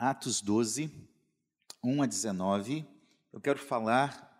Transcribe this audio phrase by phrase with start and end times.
[0.00, 0.92] Atos 12,
[1.82, 2.86] 1 a 19.
[3.32, 4.32] Eu quero falar,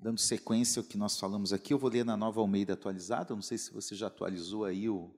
[0.00, 3.30] dando sequência ao que nós falamos aqui, eu vou ler na nova Almeida atualizada.
[3.30, 5.14] Eu não sei se você já atualizou aí o,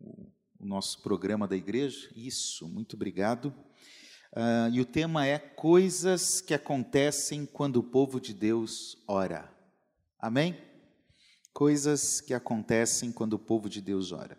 [0.00, 2.08] o, o nosso programa da igreja.
[2.14, 3.46] Isso, muito obrigado.
[4.36, 9.52] Uh, e o tema é coisas que acontecem quando o povo de Deus ora.
[10.16, 10.56] Amém?
[11.52, 14.38] Coisas que acontecem quando o povo de Deus ora.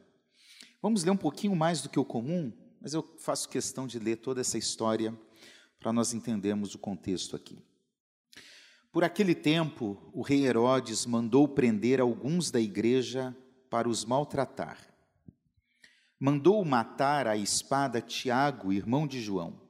[0.81, 4.17] Vamos ler um pouquinho mais do que o comum, mas eu faço questão de ler
[4.17, 5.15] toda essa história
[5.79, 7.59] para nós entendermos o contexto aqui.
[8.91, 13.35] Por aquele tempo, o rei Herodes mandou prender alguns da igreja
[13.69, 14.77] para os maltratar.
[16.19, 19.61] Mandou matar à espada Tiago, irmão de João.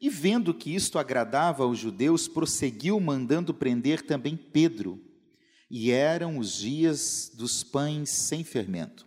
[0.00, 5.00] E vendo que isto agradava aos judeus, prosseguiu mandando prender também Pedro.
[5.70, 9.06] E eram os dias dos pães sem fermento.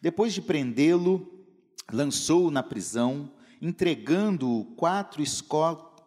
[0.00, 1.33] Depois de prendê-lo,
[1.92, 3.30] lançou-o na prisão,
[3.60, 5.22] entregando-o quatro,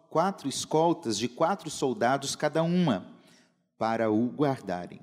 [0.09, 3.14] quatro escoltas de quatro soldados cada uma,
[3.78, 5.00] para o guardarem.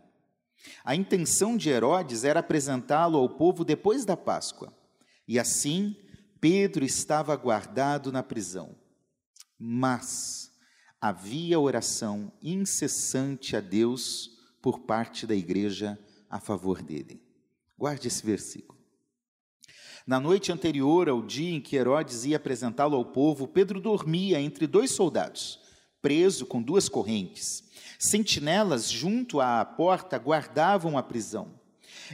[0.84, 4.72] A intenção de Herodes era apresentá-lo ao povo depois da Páscoa.
[5.26, 5.96] E assim,
[6.40, 8.74] Pedro estava guardado na prisão.
[9.58, 10.50] Mas
[11.00, 17.22] havia oração incessante a Deus por parte da igreja a favor dele.
[17.78, 18.73] Guarde esse versículo.
[20.06, 24.66] Na noite anterior ao dia em que Herodes ia apresentá-lo ao povo, Pedro dormia entre
[24.66, 25.58] dois soldados,
[26.02, 27.64] preso com duas correntes.
[27.98, 31.48] Sentinelas junto à porta guardavam a prisão.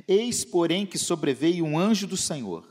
[0.06, 2.64] Eis, porém, que sobreveio um anjo do Senhor,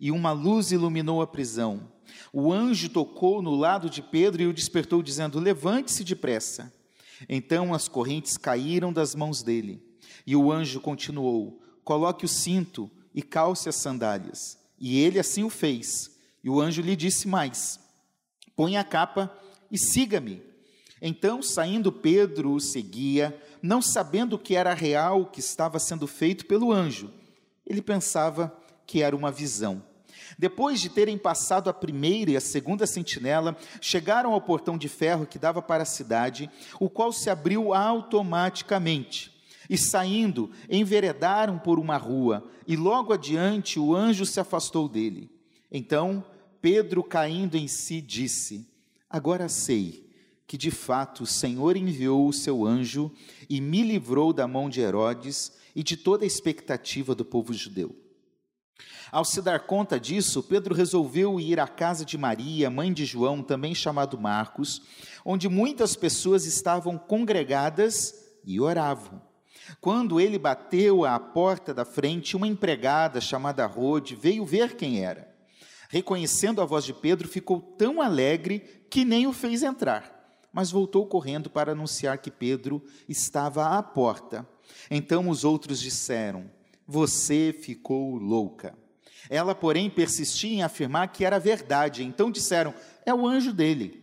[0.00, 1.92] e uma luz iluminou a prisão.
[2.32, 6.72] O anjo tocou no lado de Pedro e o despertou, dizendo: Levante-se depressa.
[7.28, 9.82] Então as correntes caíram das mãos dele.
[10.26, 14.61] E o anjo continuou: Coloque o cinto e calce as sandálias.
[14.82, 16.10] E ele assim o fez.
[16.42, 17.78] E o anjo lhe disse mais:
[18.56, 19.32] Põe a capa
[19.70, 20.42] e siga-me.
[21.00, 26.46] Então, saindo Pedro o seguia, não sabendo que era real o que estava sendo feito
[26.46, 27.12] pelo anjo.
[27.64, 29.82] Ele pensava que era uma visão.
[30.36, 35.26] Depois de terem passado a primeira e a segunda sentinela, chegaram ao portão de ferro
[35.26, 36.50] que dava para a cidade,
[36.80, 39.31] o qual se abriu automaticamente.
[39.72, 45.30] E saindo, enveredaram por uma rua, e logo adiante o anjo se afastou dele.
[45.70, 46.22] Então
[46.60, 48.68] Pedro, caindo em si, disse:
[49.08, 50.06] Agora sei
[50.46, 53.10] que de fato o Senhor enviou o seu anjo
[53.48, 57.96] e me livrou da mão de Herodes e de toda a expectativa do povo judeu.
[59.10, 63.42] Ao se dar conta disso, Pedro resolveu ir à casa de Maria, mãe de João,
[63.42, 64.82] também chamado Marcos,
[65.24, 69.31] onde muitas pessoas estavam congregadas e oravam.
[69.80, 75.32] Quando ele bateu à porta da frente, uma empregada chamada Rode veio ver quem era.
[75.88, 81.06] Reconhecendo a voz de Pedro, ficou tão alegre que nem o fez entrar, mas voltou
[81.06, 84.48] correndo para anunciar que Pedro estava à porta.
[84.90, 86.50] Então os outros disseram:
[86.86, 88.74] Você ficou louca.
[89.28, 92.02] Ela, porém, persistia em afirmar que era verdade.
[92.02, 94.02] Então disseram: É o anjo dele.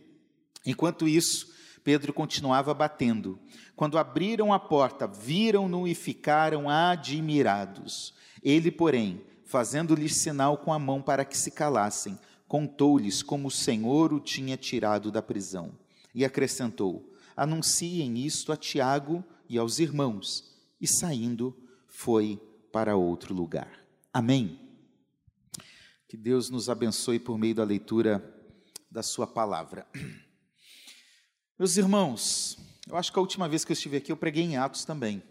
[0.64, 1.52] Enquanto isso,
[1.90, 3.36] Pedro continuava batendo.
[3.74, 8.14] Quando abriram a porta, viram-no e ficaram admirados.
[8.40, 14.12] Ele, porém, fazendo-lhes sinal com a mão para que se calassem, contou-lhes como o Senhor
[14.12, 15.72] o tinha tirado da prisão.
[16.14, 20.44] E acrescentou: Anunciem isto a Tiago e aos irmãos.
[20.80, 22.40] E saindo, foi
[22.70, 23.84] para outro lugar.
[24.12, 24.60] Amém.
[26.06, 28.24] Que Deus nos abençoe por meio da leitura
[28.88, 29.88] da Sua palavra.
[31.60, 32.56] Meus irmãos,
[32.88, 35.22] eu acho que a última vez que eu estive aqui eu preguei em Atos também.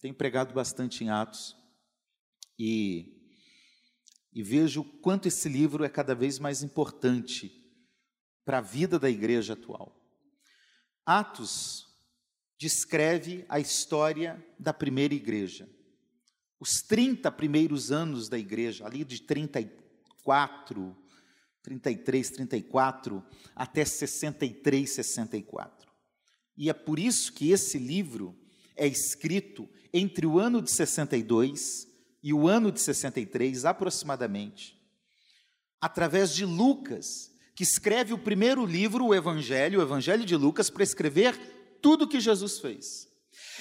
[0.00, 1.56] Tenho pregado bastante em Atos.
[2.58, 3.22] E,
[4.32, 7.64] e vejo o quanto esse livro é cada vez mais importante
[8.44, 9.96] para a vida da igreja atual.
[11.06, 11.86] Atos
[12.58, 15.70] descreve a história da primeira igreja.
[16.58, 20.96] Os 30 primeiros anos da igreja, ali de 34
[21.66, 23.24] 33, 34
[23.56, 25.85] até 63, 64.
[26.56, 28.34] E é por isso que esse livro
[28.74, 31.86] é escrito entre o ano de 62
[32.22, 34.76] e o ano de 63, aproximadamente,
[35.80, 40.82] através de Lucas, que escreve o primeiro livro, o Evangelho, o Evangelho de Lucas, para
[40.82, 41.38] escrever
[41.80, 43.08] tudo o que Jesus fez.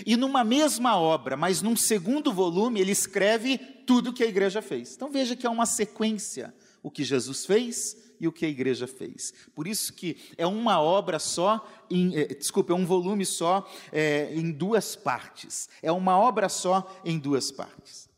[0.06, 4.62] E numa mesma obra, mas num segundo volume, ele escreve tudo o que a igreja
[4.62, 4.94] fez.
[4.96, 8.88] Então veja que é uma sequência o que Jesus fez e o que a igreja
[8.88, 9.34] fez.
[9.54, 14.34] Por isso que é uma obra só, em, eh, desculpa, é um volume só é,
[14.34, 15.70] em duas partes.
[15.82, 18.10] É uma obra só em duas partes.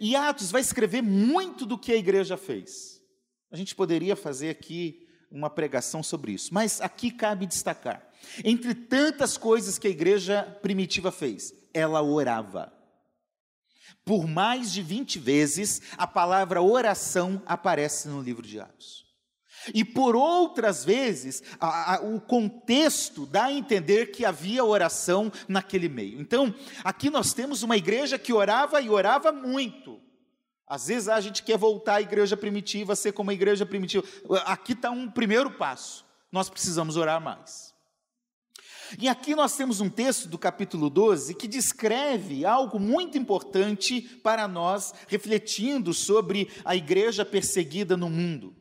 [0.00, 3.00] E Atos vai escrever muito do que a igreja fez.
[3.50, 8.06] A gente poderia fazer aqui uma pregação sobre isso, mas aqui cabe destacar:
[8.44, 12.72] entre tantas coisas que a igreja primitiva fez, ela orava.
[14.04, 19.09] Por mais de 20 vezes, a palavra oração aparece no livro de Atos.
[19.74, 25.88] E por outras vezes, a, a, o contexto dá a entender que havia oração naquele
[25.88, 26.20] meio.
[26.20, 30.00] Então, aqui nós temos uma igreja que orava e orava muito.
[30.66, 34.04] Às vezes a gente quer voltar à igreja primitiva, ser como a igreja primitiva.
[34.44, 36.06] Aqui está um primeiro passo.
[36.30, 37.74] Nós precisamos orar mais.
[38.98, 44.48] E aqui nós temos um texto do capítulo 12 que descreve algo muito importante para
[44.48, 48.54] nós, refletindo sobre a igreja perseguida no mundo.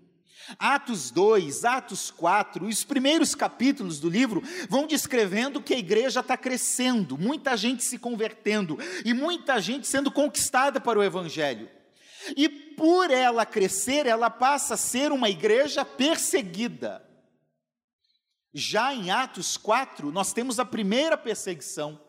[0.57, 6.35] Atos 2, Atos 4, os primeiros capítulos do livro vão descrevendo que a igreja está
[6.35, 11.69] crescendo, muita gente se convertendo e muita gente sendo conquistada para o Evangelho.
[12.35, 17.05] E por ela crescer, ela passa a ser uma igreja perseguida.
[18.53, 21.99] Já em Atos 4, nós temos a primeira perseguição.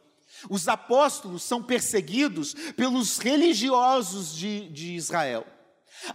[0.49, 5.47] Os apóstolos são perseguidos pelos religiosos de, de Israel.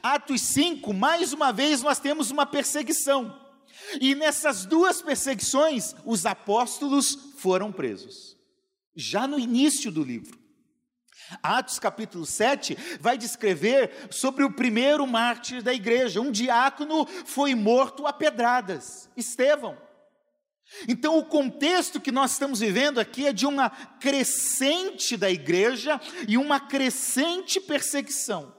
[0.01, 3.39] Atos 5, mais uma vez, nós temos uma perseguição.
[3.99, 8.35] E nessas duas perseguições, os apóstolos foram presos.
[8.95, 10.39] Já no início do livro.
[11.41, 16.21] Atos capítulo 7 vai descrever sobre o primeiro mártir da igreja.
[16.21, 19.77] Um diácono foi morto a pedradas, Estevão.
[20.87, 26.37] Então, o contexto que nós estamos vivendo aqui é de uma crescente da igreja e
[26.37, 28.54] uma crescente perseguição.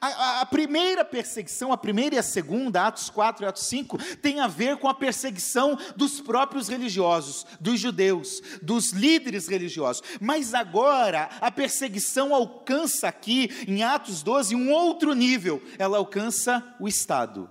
[0.00, 4.40] A, a, primeira perseguição, a primeira e a segunda, Atos 4 e Atos 5, tem
[4.40, 10.02] a ver com a perseguição dos próprios religiosos, dos judeus, dos líderes religiosos.
[10.20, 15.62] Mas agora, a perseguição alcança aqui, em Atos 12, um outro nível.
[15.78, 17.50] Ela alcança o Estado.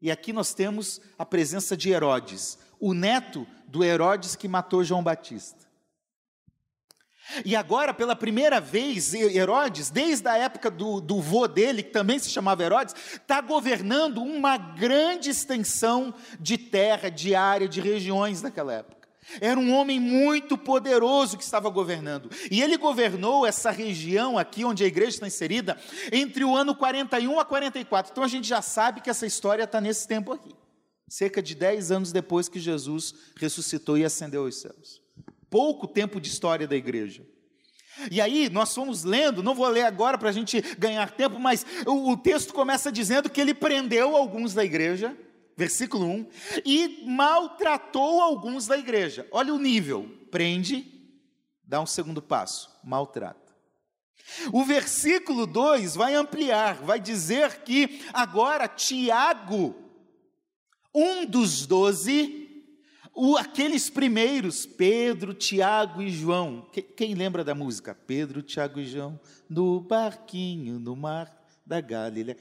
[0.00, 5.02] E aqui nós temos a presença de Herodes, o neto do Herodes que matou João
[5.02, 5.67] Batista.
[7.44, 12.18] E agora, pela primeira vez, Herodes, desde a época do, do vô dele, que também
[12.18, 18.72] se chamava Herodes, está governando uma grande extensão de terra, de área, de regiões naquela
[18.72, 18.96] época.
[19.42, 22.30] Era um homem muito poderoso que estava governando.
[22.50, 25.76] E ele governou essa região aqui onde a igreja está inserida
[26.10, 28.10] entre o ano 41 a 44.
[28.10, 30.54] Então a gente já sabe que essa história está nesse tempo aqui.
[31.06, 35.07] Cerca de 10 anos depois que Jesus ressuscitou e ascendeu aos céus
[35.50, 37.26] pouco tempo de história da igreja.
[38.10, 41.66] E aí nós fomos lendo, não vou ler agora para a gente ganhar tempo, mas
[41.84, 45.16] o, o, texto começa dizendo que ele prendeu alguns da igreja,
[45.56, 46.26] versículo 1,
[46.64, 49.26] e maltratou alguns da igreja.
[49.32, 50.86] Olha o nível: prende,
[51.64, 53.48] dá um segundo passo, maltrata.
[54.52, 59.74] O versículo 2 vai ampliar, vai dizer que agora Tiago,
[60.94, 62.47] um dos doze,
[63.18, 67.92] o, aqueles primeiros, Pedro, Tiago e João, que, quem lembra da música?
[67.92, 69.18] Pedro, Tiago e João,
[69.48, 71.28] no barquinho, no mar
[71.66, 72.38] da Galileia.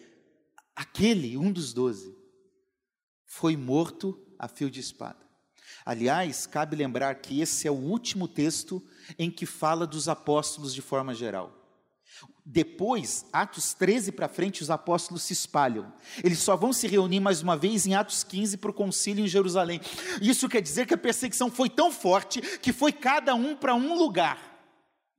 [0.76, 2.16] Aquele, um dos doze,
[3.26, 5.26] foi morto a fio de espada.
[5.84, 8.80] Aliás, cabe lembrar que esse é o último texto
[9.18, 11.57] em que fala dos apóstolos de forma geral.
[12.46, 15.92] Depois, Atos 13 para frente, os apóstolos se espalham.
[16.24, 19.28] Eles só vão se reunir mais uma vez em Atos 15 para o concílio em
[19.28, 19.82] Jerusalém.
[20.22, 23.98] Isso quer dizer que a perseguição foi tão forte que foi cada um para um
[23.98, 24.57] lugar.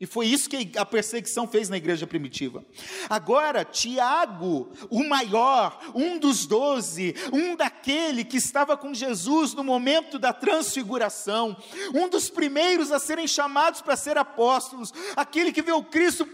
[0.00, 2.64] E foi isso que a perseguição fez na igreja primitiva.
[3.10, 10.16] Agora, Tiago, o maior, um dos doze, um daquele que estava com Jesus no momento
[10.16, 11.56] da transfiguração,
[11.92, 16.28] um dos primeiros a serem chamados para ser apóstolos, aquele que viu Cristo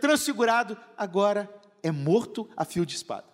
[0.00, 3.26] transfigurado, agora é morto a fio de espada.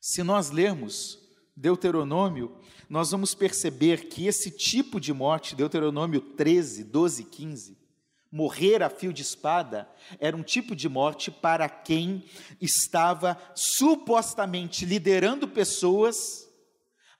[0.00, 1.18] Se nós lermos
[1.56, 2.56] Deuteronômio,
[2.88, 7.81] nós vamos perceber que esse tipo de morte, Deuteronômio 13, 12 e 15,
[8.32, 9.86] morrer a fio de espada
[10.18, 12.24] era um tipo de morte para quem
[12.58, 16.48] estava supostamente liderando pessoas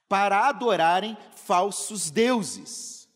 [0.09, 3.07] para adorarem falsos deuses.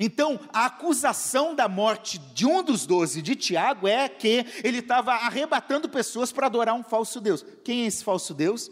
[0.00, 5.12] Então, a acusação da morte de um dos doze, de Tiago, é que ele estava
[5.12, 7.44] arrebatando pessoas para adorar um falso Deus.
[7.64, 8.70] Quem é esse falso Deus?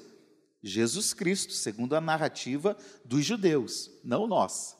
[0.62, 4.76] Jesus Cristo, segundo a narrativa dos judeus, não nós.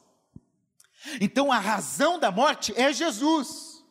[1.21, 3.83] Então a razão da morte é Jesus.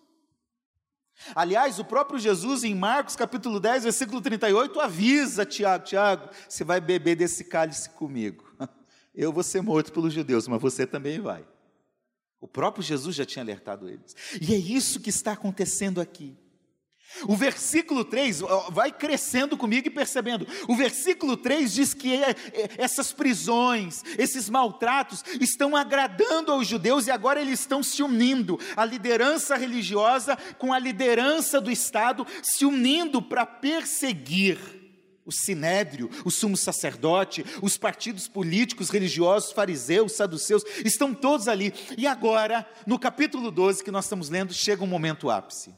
[1.34, 6.80] Aliás, o próprio Jesus, em Marcos capítulo 10, versículo 38, avisa Tiago: Tiago, você vai
[6.80, 8.44] beber desse cálice comigo.
[9.14, 11.46] Eu vou ser morto pelos judeus, mas você também vai.
[12.38, 14.14] O próprio Jesus já tinha alertado eles.
[14.40, 16.36] E é isso que está acontecendo aqui.
[17.26, 20.46] O versículo 3, vai crescendo comigo e percebendo.
[20.68, 27.06] O versículo 3 diz que é, é, essas prisões, esses maltratos estão agradando aos judeus
[27.06, 28.58] e agora eles estão se unindo.
[28.76, 34.58] A liderança religiosa com a liderança do Estado se unindo para perseguir
[35.24, 41.74] o sinédrio, o sumo sacerdote, os partidos políticos, religiosos, fariseus, saduceus, estão todos ali.
[41.98, 45.74] E agora, no capítulo 12 que nós estamos lendo, chega um momento ápice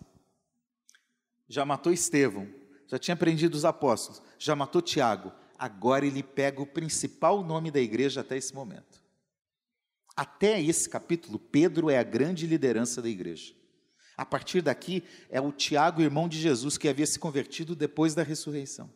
[1.49, 2.49] já matou Estevão,
[2.87, 5.33] já tinha prendido os apóstolos, já matou Tiago.
[5.59, 9.03] Agora ele pega o principal nome da igreja até esse momento.
[10.15, 13.55] Até esse capítulo, Pedro é a grande liderança da igreja.
[14.17, 18.25] A partir daqui, é o Tiago, irmão de Jesus, que havia se convertido depois da
[18.25, 18.91] ressurreição.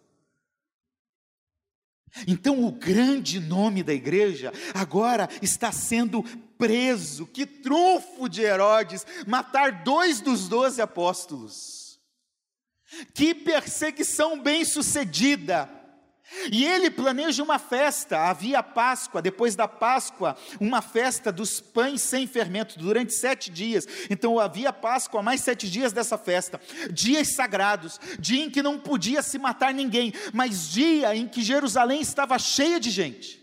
[2.27, 6.23] Então, o grande nome da igreja agora está sendo
[6.59, 7.27] preso.
[7.27, 11.82] Que trunfo de Herodes matar dois dos doze apóstolos.
[13.15, 15.69] Que perseguição bem-sucedida!
[16.51, 22.27] E ele planeja uma festa, havia Páscoa, depois da Páscoa, uma festa dos pães sem
[22.27, 23.87] fermento, durante sete dias.
[24.09, 29.23] Então havia Páscoa, mais sete dias dessa festa, dias sagrados, dia em que não podia
[29.23, 33.42] se matar ninguém, mas dia em que Jerusalém estava cheia de gente.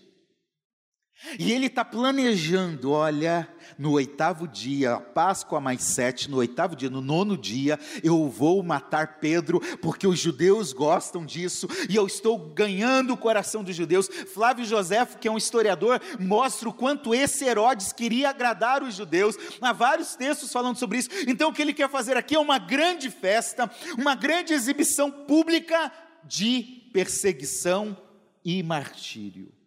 [1.38, 3.48] E ele está planejando, olha,
[3.78, 9.20] no oitavo dia, Páscoa mais sete, no oitavo dia, no nono dia, eu vou matar
[9.20, 14.08] Pedro, porque os judeus gostam disso, e eu estou ganhando o coração dos judeus.
[14.08, 19.36] Flávio José, que é um historiador, mostra o quanto esse Herodes queria agradar os judeus.
[19.62, 21.10] Há vários textos falando sobre isso.
[21.28, 25.92] Então, o que ele quer fazer aqui é uma grande festa, uma grande exibição pública
[26.24, 27.98] de perseguição
[28.44, 29.59] e martírio.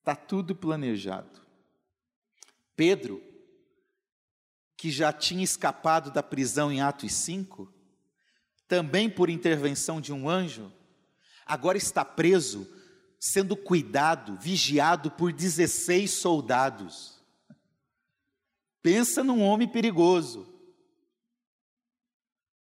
[0.00, 1.40] Está tudo planejado.
[2.74, 3.22] Pedro,
[4.76, 7.70] que já tinha escapado da prisão em Atos 5,
[8.66, 10.72] também por intervenção de um anjo,
[11.44, 12.66] agora está preso,
[13.18, 17.20] sendo cuidado, vigiado por 16 soldados.
[18.80, 20.48] Pensa num homem perigoso.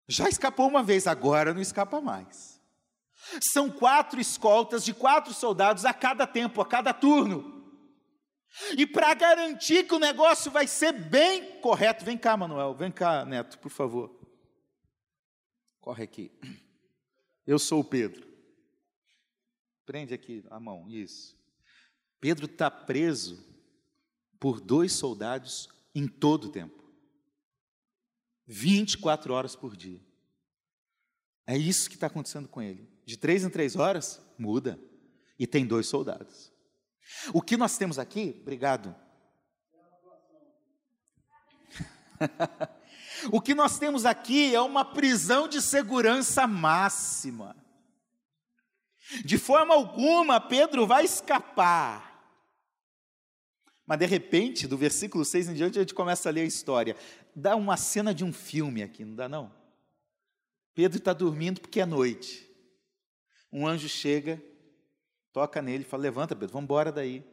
[0.08, 2.55] Já escapou uma vez, agora não escapa mais.
[3.42, 7.54] São quatro escoltas de quatro soldados a cada tempo, a cada turno.
[8.78, 13.26] E para garantir que o negócio vai ser bem correto, vem cá, Manuel, vem cá,
[13.26, 14.16] Neto, por favor.
[15.82, 16.32] Corre aqui.
[17.46, 18.26] Eu sou o Pedro.
[19.86, 21.38] Prende aqui a mão, isso.
[22.20, 23.46] Pedro está preso
[24.40, 26.86] por dois soldados em todo o tempo
[28.48, 30.02] 24 horas por dia.
[31.48, 32.88] É isso que está acontecendo com ele.
[33.06, 34.80] De três em três horas, muda.
[35.38, 36.52] E tem dois soldados.
[37.34, 38.96] O que nós temos aqui, obrigado.
[43.32, 47.56] o que nós temos aqui é uma prisão de segurança máxima.
[49.24, 52.14] De forma alguma, Pedro vai escapar.
[53.86, 56.96] Mas de repente, do versículo 6 em diante, a gente começa a ler a história.
[57.36, 59.54] Dá uma cena de um filme aqui, não dá não?
[60.74, 62.50] Pedro está dormindo porque é noite.
[63.58, 64.44] Um anjo chega,
[65.32, 67.24] toca nele e fala: Levanta, Pedro, vamos embora daí.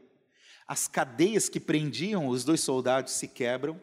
[0.68, 3.82] As cadeias que prendiam os dois soldados se quebram.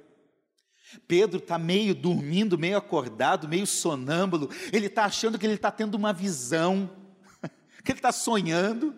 [1.06, 4.50] Pedro está meio dormindo, meio acordado, meio sonâmbulo.
[4.72, 6.90] Ele está achando que ele está tendo uma visão,
[7.84, 8.96] que ele está sonhando.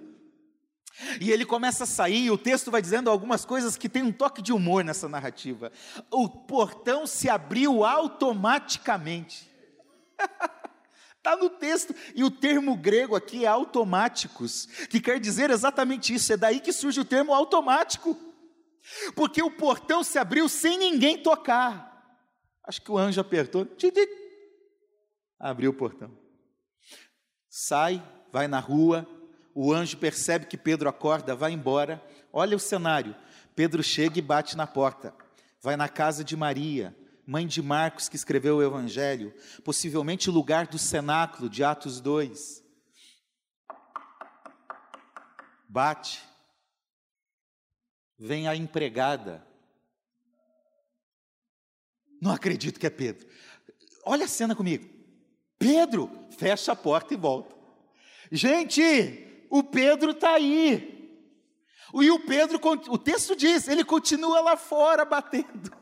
[1.19, 4.11] E ele começa a sair, e o texto vai dizendo algumas coisas que tem um
[4.11, 5.71] toque de humor nessa narrativa.
[6.11, 9.49] O portão se abriu automaticamente.
[11.21, 16.33] Está no texto, e o termo grego aqui é automáticos, que quer dizer exatamente isso,
[16.33, 18.17] é daí que surge o termo automático,
[19.15, 22.17] porque o portão se abriu sem ninguém tocar.
[22.63, 23.67] Acho que o anjo apertou,
[25.39, 26.11] abriu o portão.
[27.47, 29.07] Sai, vai na rua,
[29.53, 32.03] o anjo percebe que Pedro acorda, vai embora.
[32.33, 33.15] Olha o cenário:
[33.55, 35.13] Pedro chega e bate na porta,
[35.61, 40.77] vai na casa de Maria, mãe de Marcos, que escreveu o Evangelho, possivelmente lugar do
[40.77, 42.63] cenáculo de Atos 2.
[45.67, 46.21] Bate,
[48.17, 49.45] vem a empregada.
[52.21, 53.27] Não acredito que é Pedro.
[54.05, 54.89] Olha a cena comigo.
[55.57, 57.55] Pedro fecha a porta e volta.
[58.31, 60.99] Gente, o Pedro está aí.
[61.93, 62.59] E o Pedro,
[62.89, 65.80] o texto diz, ele continua lá fora batendo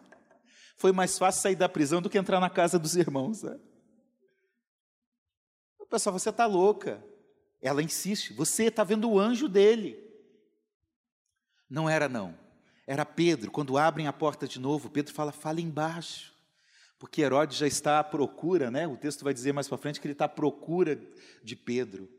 [0.80, 3.44] foi mais fácil sair da prisão do que entrar na casa dos irmãos.
[3.44, 3.60] Né?
[5.78, 7.04] O pessoal, você está louca.
[7.62, 10.02] Ela insiste, você está vendo o anjo dele.
[11.70, 12.34] Não era, não.
[12.88, 16.34] Era Pedro, quando abrem a porta de novo, Pedro fala, fala embaixo.
[16.98, 18.88] Porque Herodes já está à procura, né?
[18.88, 20.98] O texto vai dizer mais para frente que ele está à procura
[21.44, 22.10] de Pedro.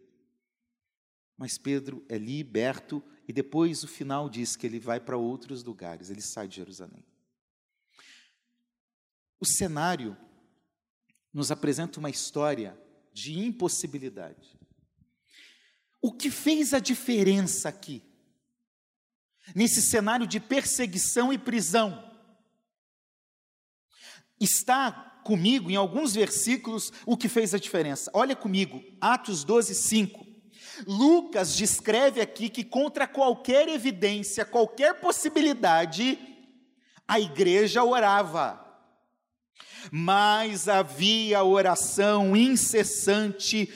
[1.34, 6.10] Mas Pedro é liberto e depois o final diz que ele vai para outros lugares,
[6.10, 7.09] ele sai de Jerusalém.
[9.40, 10.16] O cenário
[11.32, 12.78] nos apresenta uma história
[13.12, 14.58] de impossibilidade.
[16.02, 18.02] O que fez a diferença aqui?
[19.54, 22.10] Nesse cenário de perseguição e prisão,
[24.38, 24.92] está
[25.24, 28.10] comigo em alguns versículos o que fez a diferença.
[28.14, 30.26] Olha comigo, Atos 12, 5.
[30.86, 36.18] Lucas descreve aqui que contra qualquer evidência, qualquer possibilidade,
[37.06, 38.59] a igreja orava.
[39.90, 43.68] Mas havia oração incessante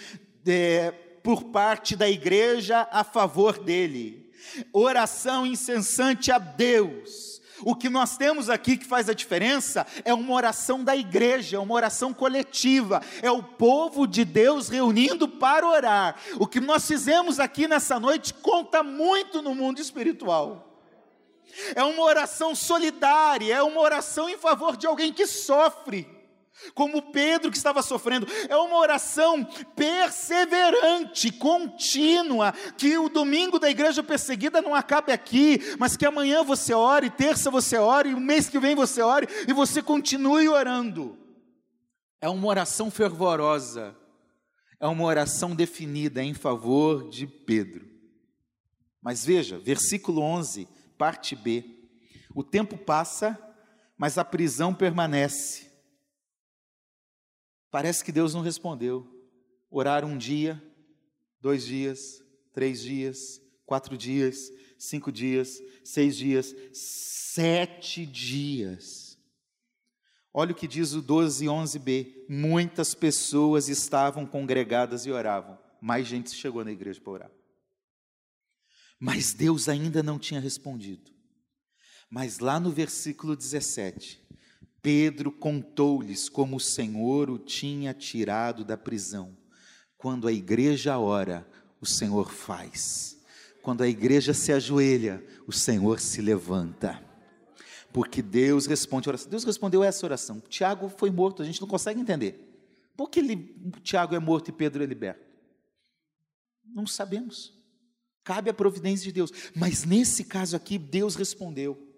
[0.46, 0.90] é,
[1.22, 4.30] por parte da igreja a favor dele.
[4.72, 10.34] Oração incessante a Deus o que nós temos aqui que faz a diferença é uma
[10.34, 16.16] oração da igreja, uma oração coletiva, é o povo de Deus reunindo para orar.
[16.38, 20.73] O que nós fizemos aqui nessa noite conta muito no mundo espiritual.
[21.74, 26.14] É uma oração solidária, é uma oração em favor de alguém que sofre
[26.74, 28.26] como Pedro que estava sofrendo.
[28.48, 35.96] É uma oração perseverante, contínua, que o domingo da igreja perseguida não acabe aqui, mas
[35.96, 39.52] que amanhã você ore, terça você ore, e o mês que vem você ore e
[39.52, 41.18] você continue orando.
[42.20, 43.96] É uma oração fervorosa,
[44.80, 47.86] é uma oração definida em favor de Pedro.
[49.02, 50.66] Mas veja, versículo 11,
[50.98, 51.64] parte B.
[52.34, 53.38] O tempo passa,
[53.96, 55.70] mas a prisão permanece.
[57.70, 59.06] Parece que Deus não respondeu.
[59.70, 60.62] Orar um dia,
[61.40, 62.22] dois dias,
[62.52, 69.18] três dias, quatro dias, cinco dias, seis dias, sete dias.
[70.32, 72.26] Olha o que diz o 12, 11b.
[72.28, 75.58] Muitas pessoas estavam congregadas e oravam.
[75.80, 77.30] Mais gente chegou na igreja para orar.
[78.98, 81.10] Mas Deus ainda não tinha respondido.
[82.10, 84.22] Mas lá no versículo 17,
[84.80, 89.36] Pedro contou-lhes como o Senhor o tinha tirado da prisão.
[89.96, 91.48] Quando a igreja ora,
[91.80, 93.18] o Senhor faz.
[93.62, 97.02] Quando a igreja se ajoelha, o Senhor se levanta.
[97.92, 99.30] Porque Deus responde a oração.
[99.30, 100.40] Deus respondeu essa oração.
[100.40, 102.54] Tiago foi morto, a gente não consegue entender.
[102.96, 105.24] Por que ele, Tiago é morto e Pedro é liberto?
[106.64, 107.52] Não sabemos.
[108.24, 109.30] Cabe a providência de Deus.
[109.54, 111.93] Mas nesse caso aqui, Deus respondeu.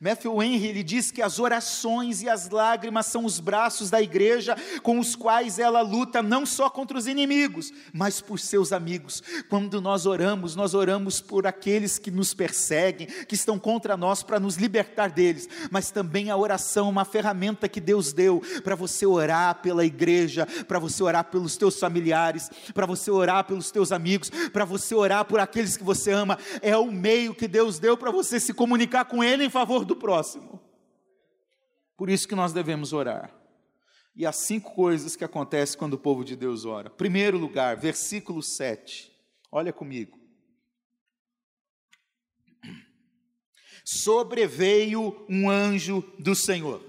[0.00, 4.56] Matthew Henry ele diz que as orações e as lágrimas são os braços da igreja
[4.82, 9.22] com os quais ela luta não só contra os inimigos, mas por seus amigos.
[9.48, 14.38] Quando nós oramos, nós oramos por aqueles que nos perseguem, que estão contra nós para
[14.38, 19.04] nos libertar deles, mas também a oração é uma ferramenta que Deus deu para você
[19.04, 24.30] orar pela igreja, para você orar pelos teus familiares, para você orar pelos teus amigos,
[24.52, 26.38] para você orar por aqueles que você ama.
[26.62, 29.96] É o meio que Deus deu para você se comunicar com ele em favor do
[29.96, 30.60] próximo.
[31.96, 33.34] Por isso que nós devemos orar.
[34.14, 36.90] E há cinco coisas que acontecem quando o povo de Deus ora.
[36.90, 39.12] Primeiro lugar, versículo 7.
[39.50, 40.18] Olha comigo.
[43.84, 46.82] Sobreveio um anjo do Senhor.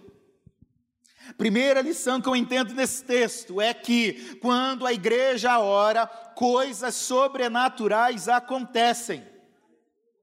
[1.38, 8.28] Primeira lição que eu entendo nesse texto é que quando a igreja ora, coisas sobrenaturais
[8.28, 9.26] acontecem.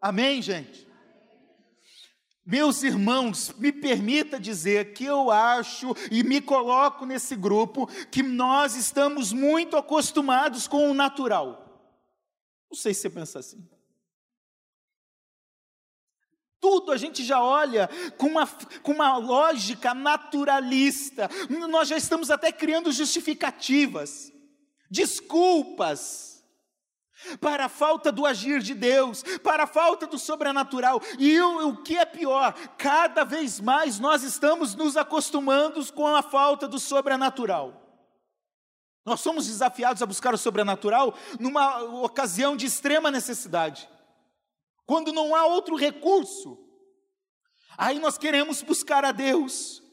[0.00, 0.85] Amém, gente?
[2.46, 8.76] Meus irmãos, me permita dizer que eu acho e me coloco nesse grupo que nós
[8.76, 11.66] estamos muito acostumados com o natural.
[12.70, 13.68] Não sei se você pensa assim.
[16.60, 21.28] Tudo a gente já olha com uma, com uma lógica naturalista.
[21.68, 24.32] Nós já estamos até criando justificativas,
[24.88, 26.35] desculpas
[27.40, 31.00] para a falta do agir de Deus, para a falta do sobrenatural.
[31.18, 36.22] E o, o, que é pior, cada vez mais nós estamos nos acostumando com a
[36.22, 37.82] falta do sobrenatural.
[39.04, 43.88] Nós somos desafiados a buscar o sobrenatural numa ocasião de extrema necessidade,
[44.84, 46.58] quando não há outro recurso.
[47.78, 49.85] Aí nós queremos buscar a Deus.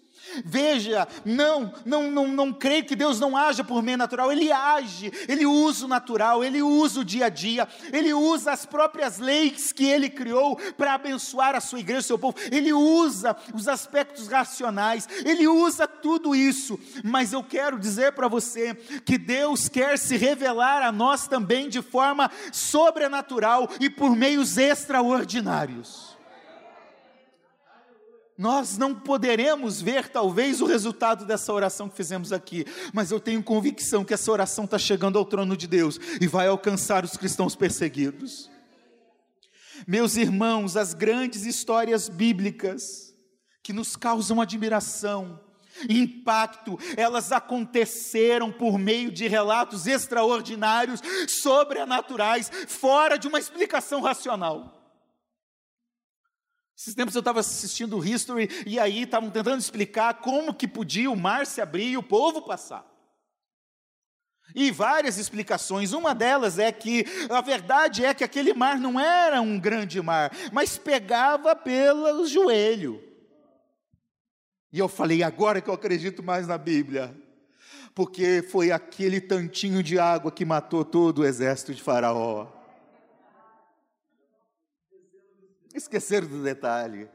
[0.45, 5.11] Veja, não, não, não, não creio que Deus não haja por meio natural, Ele age,
[5.27, 9.71] Ele usa o natural, Ele usa o dia a dia, Ele usa as próprias leis
[9.71, 14.27] que Ele criou para abençoar a sua igreja, o seu povo, Ele usa os aspectos
[14.27, 18.73] racionais, Ele usa tudo isso, mas eu quero dizer para você
[19.05, 26.12] que Deus quer se revelar a nós também de forma sobrenatural e por meios extraordinários.
[28.37, 33.43] Nós não poderemos ver, talvez, o resultado dessa oração que fizemos aqui, mas eu tenho
[33.43, 37.55] convicção que essa oração está chegando ao trono de Deus e vai alcançar os cristãos
[37.55, 38.49] perseguidos.
[39.87, 43.13] Meus irmãos, as grandes histórias bíblicas
[43.61, 45.39] que nos causam admiração,
[45.89, 54.82] impacto, elas aconteceram por meio de relatos extraordinários, sobrenaturais, fora de uma explicação racional.
[56.83, 61.09] Esses tempos eu estava assistindo o History e aí estavam tentando explicar como que podia
[61.09, 62.85] o mar se abrir e o povo passar.
[64.53, 65.93] E várias explicações.
[65.93, 70.29] Uma delas é que a verdade é que aquele mar não era um grande mar,
[70.51, 73.01] mas pegava pelo joelho.
[74.69, 77.15] E eu falei, agora que eu acredito mais na Bíblia,
[77.95, 82.62] porque foi aquele tantinho de água que matou todo o exército de Faraó.
[85.73, 87.09] Esqueceram do detalhe.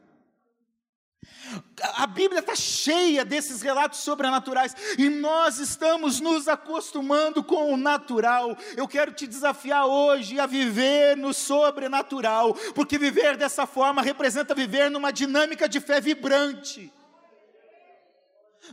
[1.95, 8.57] A Bíblia está cheia desses relatos sobrenaturais e nós estamos nos acostumando com o natural.
[8.77, 14.91] Eu quero te desafiar hoje a viver no sobrenatural, porque viver dessa forma representa viver
[14.91, 16.93] numa dinâmica de fé vibrante.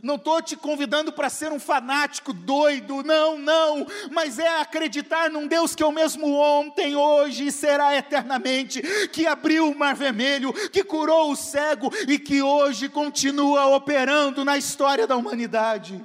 [0.02, 5.46] Não estou te convidando para ser um fanático doido, não, não, mas é acreditar num
[5.46, 10.52] Deus que é o mesmo ontem, hoje e será eternamente, que abriu o mar vermelho,
[10.70, 16.04] que curou o cego e que hoje continua operando na história da humanidade.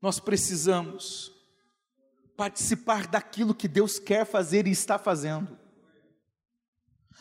[0.00, 1.32] Nós precisamos
[2.36, 5.58] participar daquilo que Deus quer fazer e está fazendo.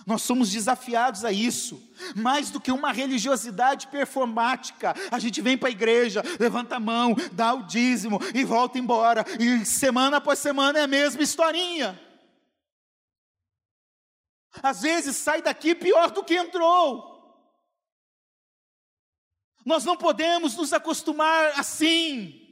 [0.06, 1.82] Nós somos desafiados a isso,
[2.16, 4.96] mais do que uma religiosidade performática.
[5.12, 9.26] A gente vem para a igreja, levanta a mão, dá o dízimo e volta embora,
[9.40, 12.00] e semana após semana é a mesma historinha.
[14.64, 17.18] Às vezes sai daqui pior do que entrou.
[19.66, 22.47] Nós não podemos nos acostumar assim.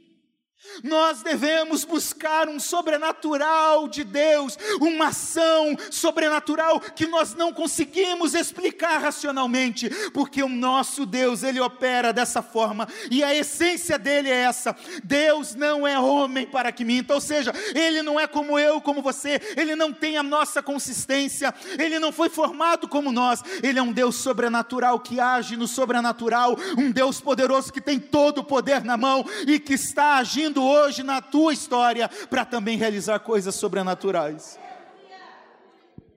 [0.82, 8.98] Nós devemos buscar um sobrenatural de Deus, uma ação sobrenatural que nós não conseguimos explicar
[8.98, 14.76] racionalmente, porque o nosso Deus, ele opera dessa forma, e a essência dele é essa:
[15.02, 19.02] Deus não é homem para que minta, ou seja, ele não é como eu, como
[19.02, 23.82] você, ele não tem a nossa consistência, ele não foi formado como nós, ele é
[23.82, 28.84] um Deus sobrenatural que age no sobrenatural, um Deus poderoso que tem todo o poder
[28.84, 33.54] na mão e que está agindo agindo hoje na tua história para também realizar coisas
[33.54, 34.58] sobrenaturais.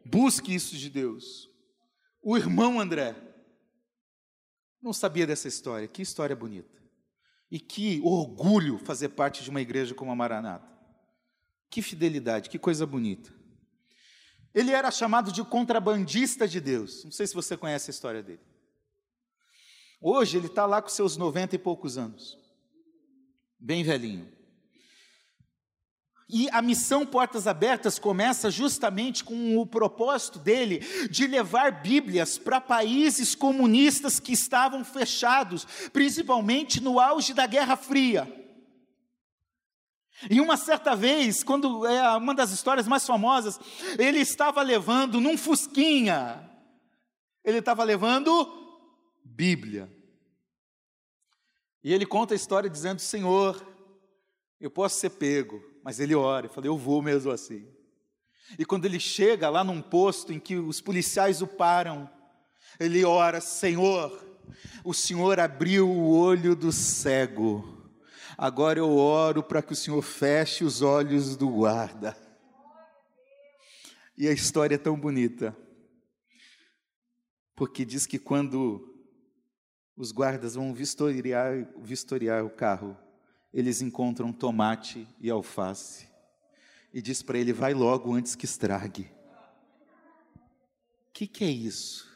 [0.06, 1.50] Busque isso de Deus.
[2.22, 3.15] O irmão André
[4.82, 5.88] não sabia dessa história.
[5.88, 6.78] Que história bonita.
[7.52, 10.70] E que orgulho fazer parte de uma igreja como a Maranata.
[11.70, 13.34] Que fidelidade, que coisa bonita.
[14.54, 17.04] Ele era chamado de contrabandista de Deus.
[17.04, 18.42] Não sei se você conhece a história dele.
[20.02, 22.38] Hoje ele está lá com seus noventa e poucos anos
[23.60, 24.39] bem velhinho.
[26.32, 32.62] E a missão Portas Abertas começa justamente com o propósito dele de levar Bíblias para
[32.62, 38.32] países comunistas que estavam fechados, principalmente no auge da Guerra Fria.
[40.30, 43.60] E uma certa vez, quando é uma das histórias mais famosas,
[43.98, 46.48] ele estava levando num fusquinha,
[47.43, 48.48] ele estava levando
[49.26, 49.98] Bíblia.
[51.84, 53.65] E ele conta a história dizendo: Senhor,
[54.60, 56.48] eu posso ser pego, mas ele ora.
[56.48, 57.68] Eu falei: Eu vou mesmo assim.
[58.58, 62.10] E quando ele chega lá num posto em que os policiais o param,
[62.80, 64.26] ele ora: Senhor,
[64.84, 67.78] o Senhor abriu o olho do cego.
[68.38, 72.18] Agora eu oro para que o Senhor feche os olhos do guarda.
[74.18, 75.56] E a história é tão bonita,
[77.56, 78.88] porque diz que quando
[79.99, 82.97] os guardas vão vistoriar, vistoriar o carro.
[83.53, 86.07] Eles encontram tomate e alface.
[86.93, 89.12] E diz para ele: vai logo antes que estrague.
[91.09, 92.09] O que, que é isso?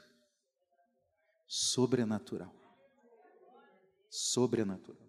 [1.46, 2.56] Sobrenatural.
[4.10, 5.06] Sobrenatural.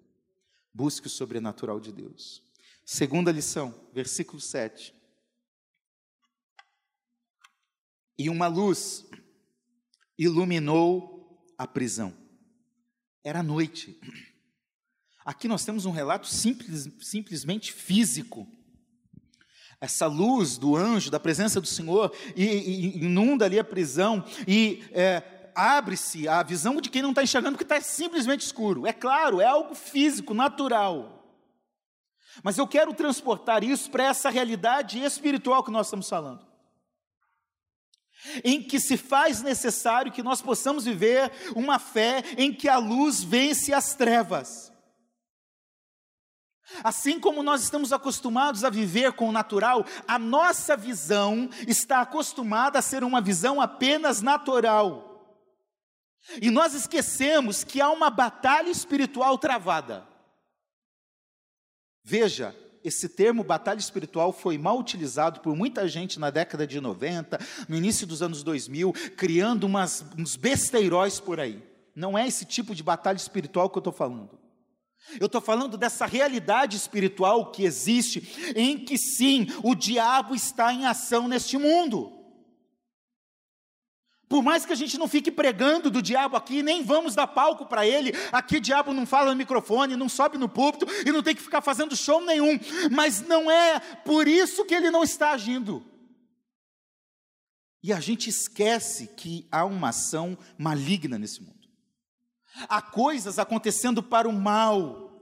[0.73, 2.43] Busque o sobrenatural de Deus.
[2.85, 4.93] Segunda lição, versículo 7.
[8.19, 9.07] E uma luz
[10.19, 12.24] iluminou a prisão
[13.25, 13.99] era noite.
[15.25, 18.47] Aqui nós temos um relato simples, simplesmente físico.
[19.81, 24.85] Essa luz do anjo, da presença do Senhor, e, e, inunda ali a prisão e
[24.93, 28.87] é, abre-se a visão de quem não está enxergando, porque está simplesmente escuro.
[28.87, 31.15] É claro, é algo físico, natural.
[32.43, 36.54] Mas eu quero transportar isso para essa realidade espiritual que nós estamos falando.
[38.43, 43.23] Em que se faz necessário que nós possamos viver uma fé em que a luz
[43.23, 44.73] vence as trevas.
[46.83, 52.79] Assim como nós estamos acostumados a viver com o natural, a nossa visão está acostumada
[52.79, 55.11] a ser uma visão apenas natural.
[56.41, 60.09] E nós esquecemos que há uma batalha espiritual travada.
[62.03, 67.39] Veja, esse termo batalha espiritual foi mal utilizado por muita gente na década de 90,
[67.67, 71.63] no início dos anos 2000, criando umas, uns besteiróis por aí.
[71.97, 74.39] Não é esse tipo de batalha espiritual que eu estou falando.
[75.19, 80.87] Eu estou falando dessa realidade espiritual que existe, em que sim, o diabo está em
[80.87, 82.13] ação neste mundo.
[84.35, 87.67] Por mais que a gente não fique pregando do diabo aqui, nem vamos dar palco
[87.67, 91.37] para ele, aqui diabo não fala no microfone, não sobe no púlpito e não tem
[91.37, 92.59] que ficar fazendo show nenhum,
[92.91, 95.87] mas não é por isso que ele não está agindo.
[97.81, 101.69] E a gente esquece que há uma ação maligna nesse mundo.
[102.69, 105.14] Há coisas acontecendo para o mal,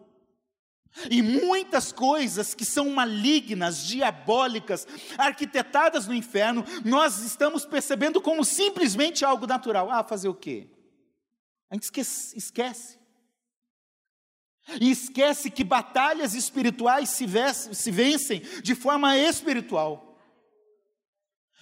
[1.11, 9.25] e muitas coisas que são malignas, diabólicas, arquitetadas no inferno, nós estamos percebendo como simplesmente
[9.25, 9.91] algo natural.
[9.91, 10.69] Ah, fazer o quê?
[11.71, 12.37] A gente esquece.
[12.37, 12.99] esquece.
[14.81, 17.27] E esquece que batalhas espirituais se,
[17.73, 20.17] se vencem de forma espiritual.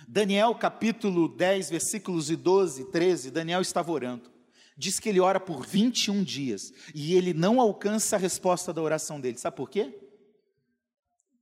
[0.07, 4.39] Daniel capítulo 10, versículos de 12 e 13, Daniel estava orando
[4.81, 9.21] diz que ele ora por 21 dias e ele não alcança a resposta da oração
[9.21, 9.37] dele.
[9.37, 9.95] Sabe por quê?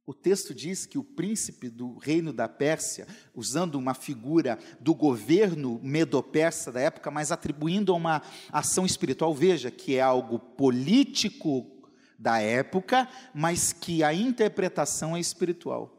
[0.05, 5.79] O texto diz que o príncipe do reino da Pérsia, usando uma figura do governo
[5.83, 11.64] medo-persa da época, mas atribuindo a uma ação espiritual, veja que é algo político
[12.18, 15.97] da época, mas que a interpretação é espiritual.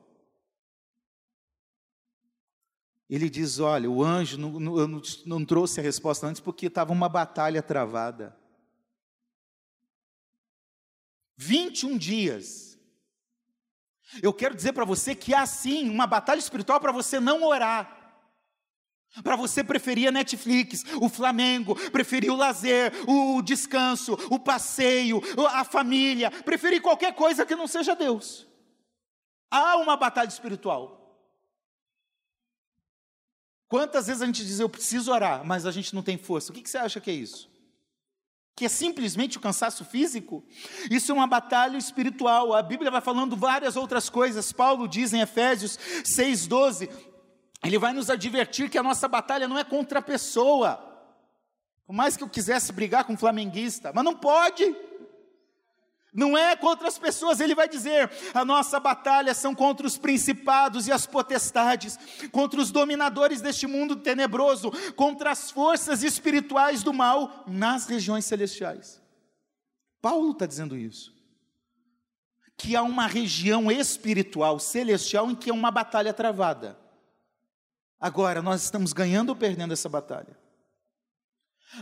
[3.09, 7.09] Ele diz: Olha, o anjo não, não, não trouxe a resposta antes porque estava uma
[7.09, 8.37] batalha travada.
[11.35, 12.77] 21 dias.
[14.21, 17.97] Eu quero dizer para você que há sim uma batalha espiritual para você não orar.
[19.23, 25.19] Para você preferir a Netflix, o Flamengo, preferir o lazer, o descanso, o passeio,
[25.49, 28.47] a família, preferir qualquer coisa que não seja Deus.
[29.49, 30.98] Há uma batalha espiritual.
[33.69, 36.51] Quantas vezes a gente diz, eu preciso orar, mas a gente não tem força?
[36.51, 37.47] O que, você acha que é isso?
[38.55, 40.43] Que é simplesmente o cansaço físico?
[40.89, 42.51] Isso é uma batalha espiritual.
[42.51, 44.51] A Bíblia vai falando várias outras coisas.
[44.51, 46.89] Paulo diz em Efésios 6,12:
[47.63, 50.83] ele vai nos advertir que a nossa batalha não é contra a pessoa.
[51.85, 54.75] Por mais que eu quisesse brigar com um flamenguista, mas não pode.
[56.13, 60.87] Não é contra as pessoas, ele vai dizer: a nossa batalha são contra os principados
[60.87, 61.97] e as potestades,
[62.31, 68.99] contra os dominadores deste mundo tenebroso, contra as forças espirituais do mal nas regiões celestiais.
[70.01, 71.13] Paulo está dizendo isso.
[72.57, 76.77] Que há uma região espiritual, celestial, em que é uma batalha travada.
[77.99, 80.37] Agora, nós estamos ganhando ou perdendo essa batalha?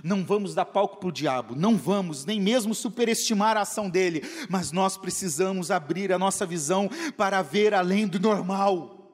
[0.03, 4.21] Não vamos dar palco para o diabo, não vamos nem mesmo superestimar a ação dele,
[4.49, 9.13] mas nós precisamos abrir a nossa visão para ver além do normal,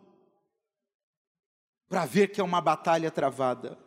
[1.88, 3.78] para ver que é uma batalha travada,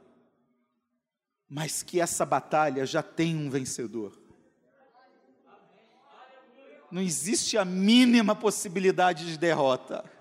[1.49, 4.16] mas que essa batalha já tem um vencedor.
[6.90, 10.15] Não existe a mínima possibilidade de derrota.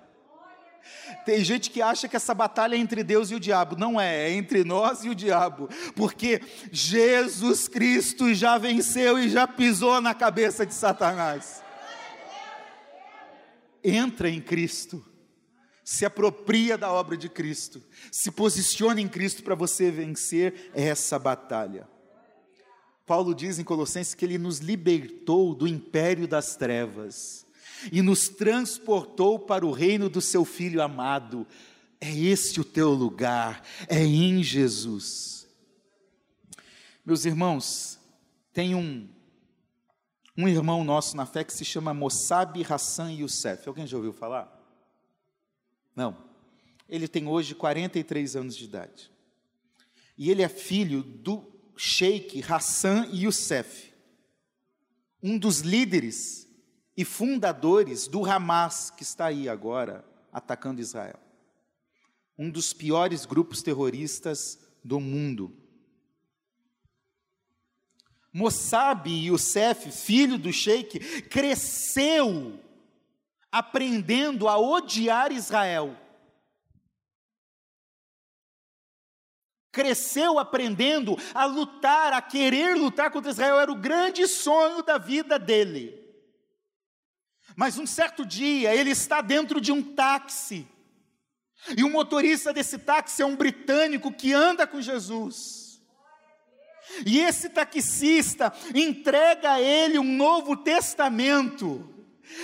[1.26, 3.76] Tem gente que acha que essa batalha é entre Deus e o diabo.
[3.76, 5.70] Não é, é entre nós e o diabo.
[5.96, 11.64] Porque Jesus Cristo já venceu e já pisou na cabeça de Satanás.
[13.84, 15.04] Entra em Cristo.
[15.84, 17.82] Se apropria da obra de Cristo.
[18.12, 21.88] Se posiciona em Cristo para você vencer essa batalha.
[23.06, 27.45] Paulo diz em Colossenses que ele nos libertou do império das trevas
[27.92, 31.48] e nos transportou para o reino do seu Filho amado.
[32.00, 35.48] É esse o teu lugar, é em Jesus.
[37.06, 38.00] Meus irmãos,
[38.52, 39.08] tem um,
[40.38, 43.68] um irmão nosso na fé que se chama Mossab Hassan Youssef.
[43.68, 44.52] Alguém já ouviu falar?
[45.96, 46.18] Não.
[46.88, 49.12] Ele tem hoje 43 anos de idade.
[50.18, 51.44] E ele é filho do
[51.78, 53.94] Sheikh Hassan Youssef,
[55.22, 56.45] um dos líderes
[56.96, 61.20] e fundadores do Hamas, que está aí agora atacando Israel.
[62.38, 65.56] Um dos piores grupos terroristas do mundo.
[68.32, 72.60] Mossab Youssef, filho do sheik, cresceu
[73.52, 75.98] aprendendo a odiar Israel.
[79.76, 85.38] cresceu aprendendo a lutar, a querer lutar contra Israel, era o grande sonho da vida
[85.38, 86.05] dele.
[87.56, 90.68] Mas um certo dia ele está dentro de um táxi,
[91.76, 95.82] e o motorista desse táxi é um britânico que anda com Jesus.
[97.06, 101.92] E esse taxista entrega a ele um Novo Testamento.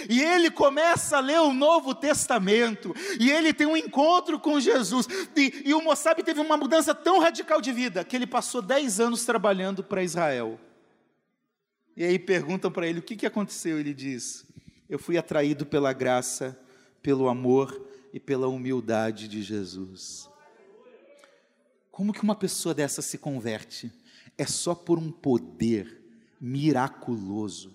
[0.09, 5.07] E ele começa a ler o Novo Testamento, e ele tem um encontro com Jesus.
[5.35, 8.99] E, e o Mossab teve uma mudança tão radical de vida que ele passou 10
[8.99, 10.59] anos trabalhando para Israel.
[11.97, 13.79] E aí perguntam para ele o que, que aconteceu.
[13.79, 14.45] Ele diz:
[14.91, 16.59] Eu fui atraído pela graça,
[17.01, 20.29] pelo amor e pela humildade de Jesus.
[21.89, 23.89] Como que uma pessoa dessa se converte?
[24.37, 25.97] É só por um poder
[26.41, 27.73] miraculoso.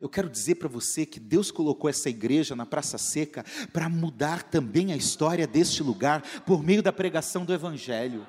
[0.00, 4.44] Eu quero dizer para você que Deus colocou essa igreja na Praça Seca para mudar
[4.44, 8.26] também a história deste lugar por meio da pregação do Evangelho.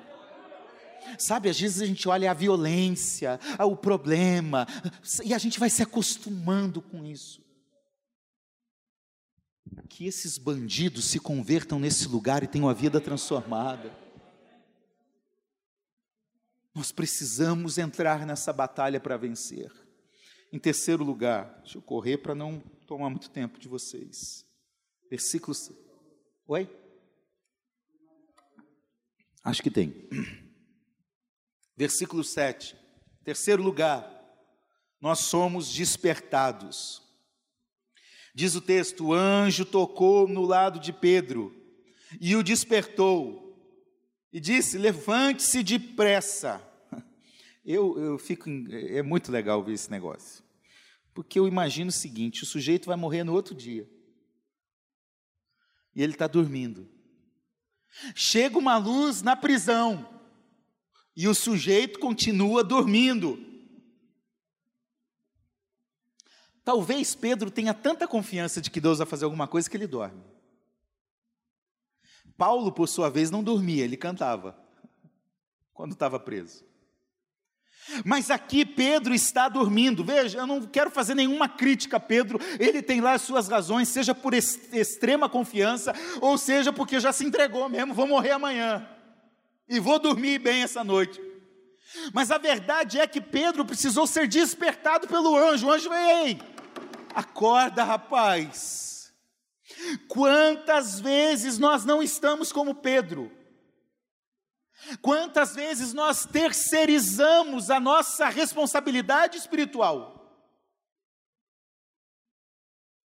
[1.18, 4.66] Sabe, às vezes a gente olha a violência, o problema,
[5.24, 7.42] e a gente vai se acostumando com isso.
[9.88, 13.92] Que esses bandidos se convertam nesse lugar e tenham a vida transformada.
[16.74, 19.72] Nós precisamos entrar nessa batalha para vencer.
[20.52, 24.46] Em terceiro lugar, deixa eu correr para não tomar muito tempo de vocês.
[25.10, 25.70] Versículos.
[26.46, 26.68] Oi?
[29.44, 30.08] Acho que tem.
[31.78, 32.76] Versículo 7.
[33.22, 34.04] Terceiro lugar,
[35.00, 37.00] nós somos despertados.
[38.34, 41.54] Diz o texto: o anjo tocou no lado de Pedro
[42.20, 43.56] e o despertou
[44.32, 46.60] e disse: Levante-se depressa.
[47.64, 50.42] Eu, eu fico, é muito legal ver esse negócio.
[51.12, 53.86] Porque eu imagino o seguinte: o sujeito vai morrer no outro dia.
[55.94, 56.88] E ele está dormindo.
[58.14, 60.17] Chega uma luz na prisão.
[61.18, 63.44] E o sujeito continua dormindo.
[66.62, 70.22] Talvez Pedro tenha tanta confiança de que Deus vai fazer alguma coisa que ele dorme.
[72.36, 74.56] Paulo, por sua vez, não dormia, ele cantava
[75.74, 76.64] quando estava preso.
[78.04, 80.04] Mas aqui Pedro está dormindo.
[80.04, 83.88] Veja, eu não quero fazer nenhuma crítica a Pedro, ele tem lá as suas razões,
[83.88, 88.88] seja por extrema confiança, ou seja porque já se entregou mesmo, vou morrer amanhã
[89.68, 91.20] e vou dormir bem essa noite.
[92.12, 95.66] Mas a verdade é que Pedro precisou ser despertado pelo anjo.
[95.66, 96.38] O anjo, ei,
[97.14, 99.12] acorda, rapaz.
[100.08, 103.32] Quantas vezes nós não estamos como Pedro?
[105.02, 110.16] Quantas vezes nós terceirizamos a nossa responsabilidade espiritual?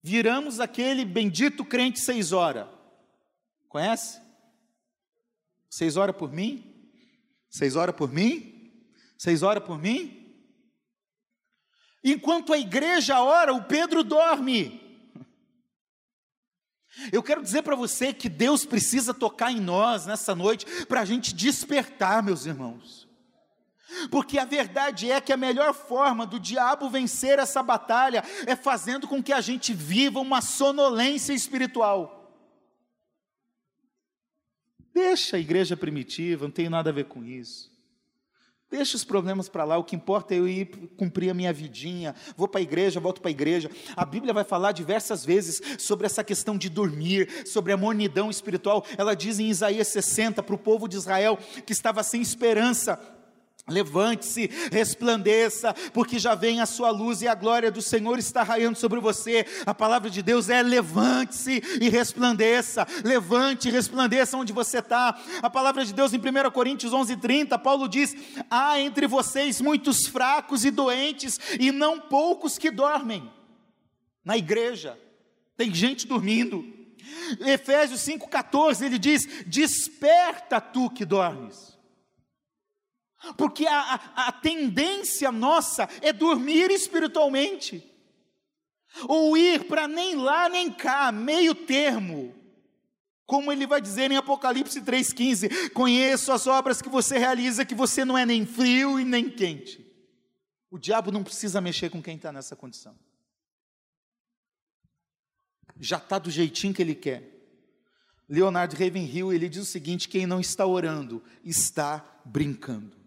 [0.03, 2.67] Viramos aquele bendito crente seis horas.
[3.69, 4.28] Conhece?
[5.71, 6.65] Seis horas por mim?
[7.51, 8.73] Seis horas por mim?
[9.17, 10.15] Seis horas por mim?
[12.03, 14.81] Enquanto a igreja ora, o Pedro dorme.
[17.13, 21.05] Eu quero dizer para você que Deus precisa tocar em nós nessa noite para a
[21.05, 23.07] gente despertar, meus irmãos.
[24.11, 29.07] Porque a verdade é que a melhor forma do diabo vencer essa batalha é fazendo
[29.09, 32.18] com que a gente viva uma sonolência espiritual.
[34.99, 37.71] Deixa a igreja primitiva, não tem nada a ver com isso.
[38.69, 42.17] Deixa os problemas para lá, o que importa é eu ir cumprir a minha vidinha,
[42.37, 43.71] vou para a igreja, volto para a igreja.
[43.97, 48.85] A Bíblia vai falar diversas vezes sobre essa questão de dormir, sobre a mornidão espiritual.
[48.99, 53.01] Ela diz em Isaías 60 para o povo de Israel que estava sem esperança,
[53.69, 58.79] Levante-se, resplandeça, porque já vem a sua luz e a glória do Senhor está raiando
[58.79, 59.47] sobre você.
[59.67, 62.87] A palavra de Deus é: levante-se e resplandeça.
[63.05, 65.21] Levante e resplandeça onde você está.
[65.43, 68.17] A palavra de Deus em 1 Coríntios 11:30, Paulo diz:
[68.51, 73.31] há entre vocês muitos fracos e doentes, e não poucos que dormem.
[74.25, 74.99] Na igreja,
[75.57, 76.65] tem gente dormindo.
[77.41, 81.78] Efésios 5,14 ele diz: Desperta tu que dormes.
[83.37, 87.85] Porque a, a, a tendência nossa é dormir espiritualmente,
[89.09, 92.35] ou ir para nem lá nem cá, meio termo.
[93.27, 98.05] Como ele vai dizer em Apocalipse 3,15: Conheço as obras que você realiza, que você
[98.05, 99.85] não é nem frio e nem quente.
[100.71, 102.99] O diabo não precisa mexer com quem está nessa condição.
[105.79, 107.37] Já está do jeitinho que ele quer.
[108.29, 112.98] Leonardo Ravenhill, ele diz o seguinte: quem não está orando, está brincando.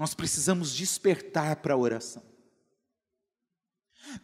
[0.00, 2.22] Nós precisamos despertar para a oração.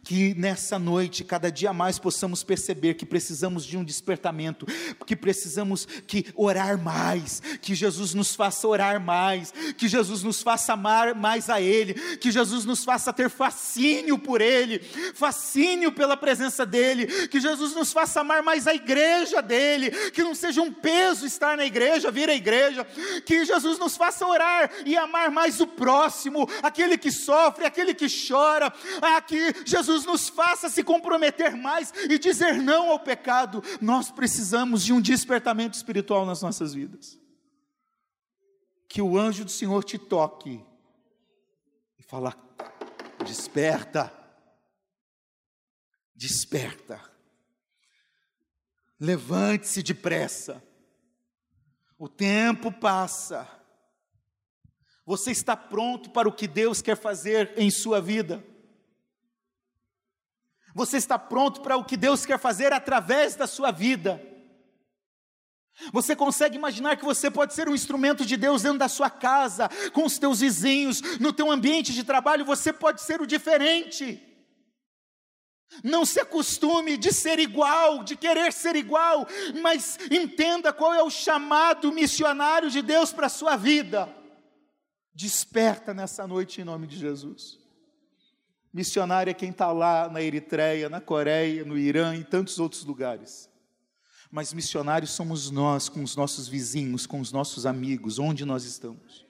[0.03, 4.65] Que nessa noite, cada dia mais possamos perceber que precisamos de um despertamento,
[5.05, 10.73] que precisamos que orar mais, que Jesus nos faça orar mais, que Jesus nos faça
[10.73, 14.79] amar mais a Ele, que Jesus nos faça ter fascínio por Ele,
[15.13, 20.35] fascínio pela presença dEle, que Jesus nos faça amar mais a igreja dEle, que não
[20.35, 22.85] seja um peso estar na igreja, vir à igreja,
[23.25, 28.07] que Jesus nos faça orar e amar mais o próximo, aquele que sofre, aquele que
[28.27, 33.61] chora, aqui Jesus nos faça se comprometer mais e dizer não ao pecado.
[33.79, 37.19] Nós precisamos de um despertamento espiritual nas nossas vidas.
[38.89, 40.63] Que o anjo do Senhor te toque
[41.99, 42.35] e fala:
[43.25, 44.11] desperta,
[46.15, 46.99] desperta,
[48.99, 50.63] levante-se depressa.
[51.99, 53.47] O tempo passa.
[55.05, 58.43] Você está pronto para o que Deus quer fazer em sua vida?
[60.73, 64.21] Você está pronto para o que Deus quer fazer através da sua vida?
[65.93, 69.69] Você consegue imaginar que você pode ser um instrumento de Deus dentro da sua casa,
[69.93, 74.23] com os teus vizinhos, no teu ambiente de trabalho, você pode ser o diferente.
[75.83, 79.27] Não se acostume de ser igual, de querer ser igual,
[79.61, 84.09] mas entenda qual é o chamado missionário de Deus para a sua vida.
[85.13, 87.59] Desperta nessa noite em nome de Jesus.
[88.73, 93.49] Missionário é quem está lá na Eritreia, na Coreia, no Irã e tantos outros lugares.
[94.29, 99.25] Mas missionários somos nós, com os nossos vizinhos, com os nossos amigos, onde nós estamos.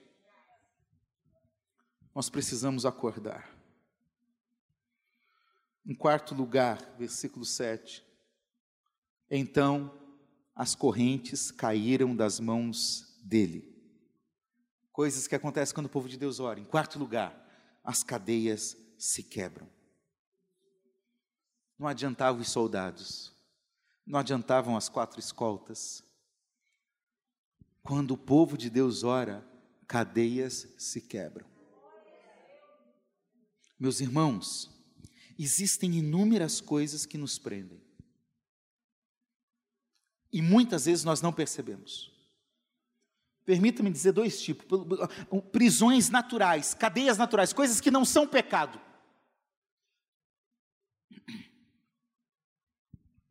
[2.14, 3.48] Nós precisamos acordar.
[5.86, 8.04] Em quarto lugar, versículo 7.
[9.30, 9.96] Então
[10.54, 13.72] as correntes caíram das mãos dele.
[14.92, 16.58] Coisas que acontecem quando o povo de Deus ora.
[16.58, 17.32] Em quarto lugar,
[17.84, 19.68] as cadeias se quebram.
[21.78, 23.32] Não adiantavam os soldados,
[24.04, 26.02] não adiantavam as quatro escoltas.
[27.82, 29.46] Quando o povo de Deus ora,
[29.86, 31.46] cadeias se quebram.
[33.78, 34.70] Meus irmãos,
[35.38, 37.80] existem inúmeras coisas que nos prendem.
[40.32, 42.12] E muitas vezes nós não percebemos.
[43.46, 44.66] Permita-me dizer dois tipos:
[45.52, 48.87] prisões naturais, cadeias naturais, coisas que não são pecado.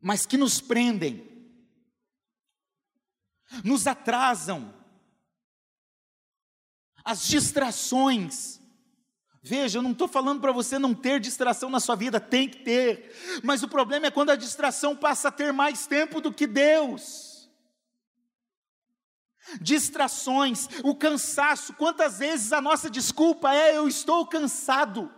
[0.00, 1.26] Mas que nos prendem,
[3.64, 4.74] nos atrasam,
[7.04, 8.60] as distrações.
[9.42, 12.58] Veja, eu não estou falando para você não ter distração na sua vida, tem que
[12.58, 16.46] ter, mas o problema é quando a distração passa a ter mais tempo do que
[16.46, 17.48] Deus.
[19.60, 25.10] Distrações, o cansaço, quantas vezes a nossa desculpa é eu estou cansado.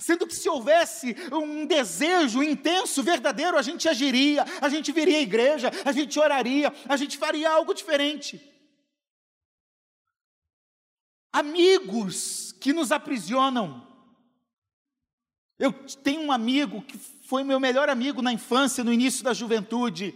[0.00, 5.20] Sendo que se houvesse um desejo intenso, verdadeiro, a gente agiria, a gente viria à
[5.20, 8.40] igreja, a gente oraria, a gente faria algo diferente.
[11.32, 13.86] Amigos que nos aprisionam.
[15.58, 20.14] Eu tenho um amigo que foi meu melhor amigo na infância, no início da juventude.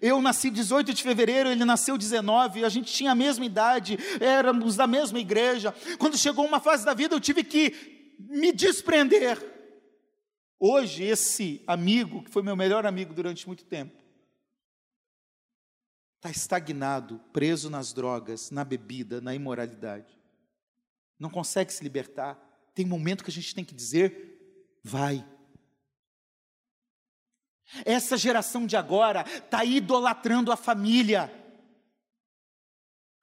[0.00, 4.74] Eu nasci 18 de fevereiro, ele nasceu 19, a gente tinha a mesma idade, éramos
[4.74, 5.74] da mesma igreja.
[5.98, 9.38] Quando chegou uma fase da vida, eu tive que me desprender.
[10.58, 14.00] Hoje, esse amigo, que foi meu melhor amigo durante muito tempo,
[16.16, 20.16] está estagnado, preso nas drogas, na bebida, na imoralidade.
[21.18, 22.38] Não consegue se libertar.
[22.74, 25.26] Tem momento que a gente tem que dizer: vai.
[27.84, 31.41] Essa geração de agora está idolatrando a família.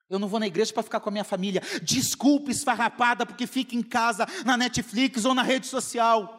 [0.10, 1.62] Eu não vou na igreja para ficar com a minha família.
[1.84, 6.38] Desculpe esfarrapada porque fica em casa, na Netflix ou na rede social.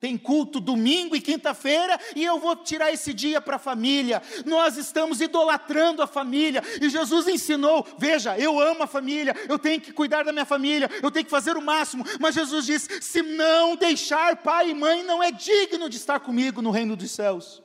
[0.00, 4.22] Tem culto domingo e quinta-feira e eu vou tirar esse dia para a família.
[4.46, 9.80] Nós estamos idolatrando a família e Jesus ensinou: veja, eu amo a família, eu tenho
[9.80, 12.04] que cuidar da minha família, eu tenho que fazer o máximo.
[12.20, 16.62] Mas Jesus diz: se não deixar pai e mãe, não é digno de estar comigo
[16.62, 17.60] no reino dos céus.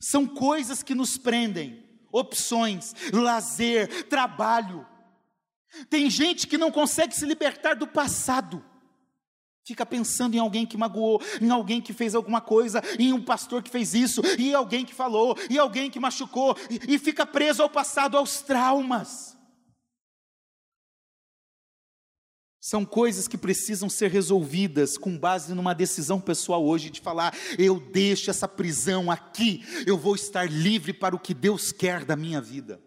[0.00, 4.86] São coisas que nos prendem, opções, lazer, trabalho.
[5.88, 8.64] Tem gente que não consegue se libertar do passado.
[9.64, 13.62] Fica pensando em alguém que magoou, em alguém que fez alguma coisa, em um pastor
[13.62, 17.62] que fez isso, e alguém que falou, e alguém que machucou, e, e fica preso
[17.62, 19.36] ao passado, aos traumas.
[22.70, 27.80] São coisas que precisam ser resolvidas com base numa decisão pessoal hoje de falar: eu
[27.80, 32.40] deixo essa prisão aqui, eu vou estar livre para o que Deus quer da minha
[32.40, 32.80] vida.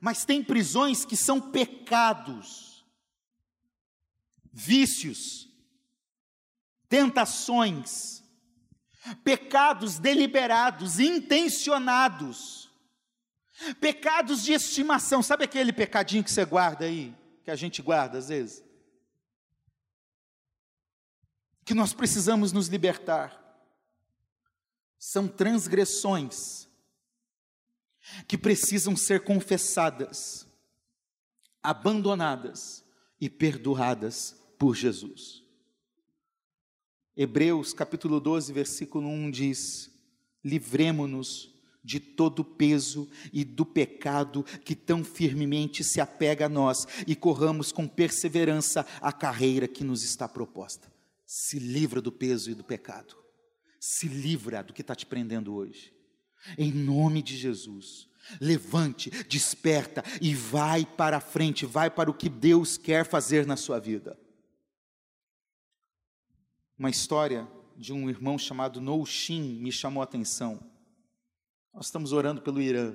[0.00, 2.82] Mas tem prisões que são pecados,
[4.50, 5.46] vícios,
[6.88, 8.22] tentações,
[9.22, 12.70] pecados deliberados, intencionados,
[13.78, 15.22] pecados de estimação.
[15.22, 18.64] Sabe aquele pecadinho que você guarda aí, que a gente guarda às vezes?
[21.64, 23.38] Que nós precisamos nos libertar.
[24.98, 26.68] São transgressões
[28.26, 30.46] que precisam ser confessadas,
[31.62, 32.84] abandonadas
[33.20, 35.44] e perdoadas por Jesus.
[37.16, 39.90] Hebreus capítulo 12, versículo 1 diz:
[40.42, 46.86] Livremo-nos de todo o peso e do pecado que tão firmemente se apega a nós
[47.06, 50.92] e corramos com perseverança a carreira que nos está proposta.
[51.26, 53.16] Se livra do peso e do pecado.
[53.78, 55.92] Se livra do que está te prendendo hoje.
[56.58, 58.08] Em nome de Jesus.
[58.40, 63.56] Levante, desperta e vai para a frente, vai para o que Deus quer fazer na
[63.56, 64.18] sua vida.
[66.78, 70.69] Uma história de um irmão chamado Nou Shin me chamou a atenção.
[71.72, 72.94] Nós estamos orando pelo Irã.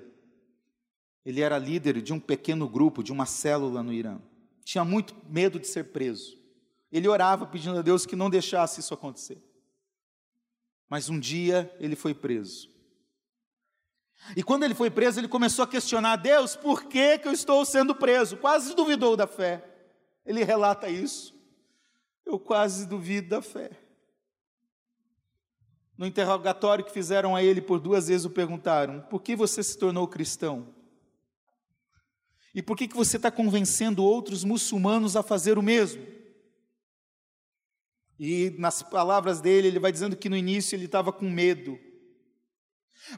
[1.25, 4.19] Ele era líder de um pequeno grupo, de uma célula no Irã.
[4.63, 6.37] Tinha muito medo de ser preso.
[6.91, 9.41] Ele orava pedindo a Deus que não deixasse isso acontecer.
[10.89, 12.69] Mas um dia ele foi preso.
[14.35, 17.65] E quando ele foi preso, ele começou a questionar: Deus, por que, que eu estou
[17.65, 18.37] sendo preso?
[18.37, 19.63] Quase duvidou da fé.
[20.25, 21.35] Ele relata isso.
[22.25, 23.71] Eu quase duvido da fé.
[25.97, 29.77] No interrogatório que fizeram a ele por duas vezes, o perguntaram: por que você se
[29.77, 30.73] tornou cristão?
[32.53, 36.05] E por que, que você está convencendo outros muçulmanos a fazer o mesmo?
[38.17, 41.77] E nas palavras dele, ele vai dizendo que no início ele estava com medo,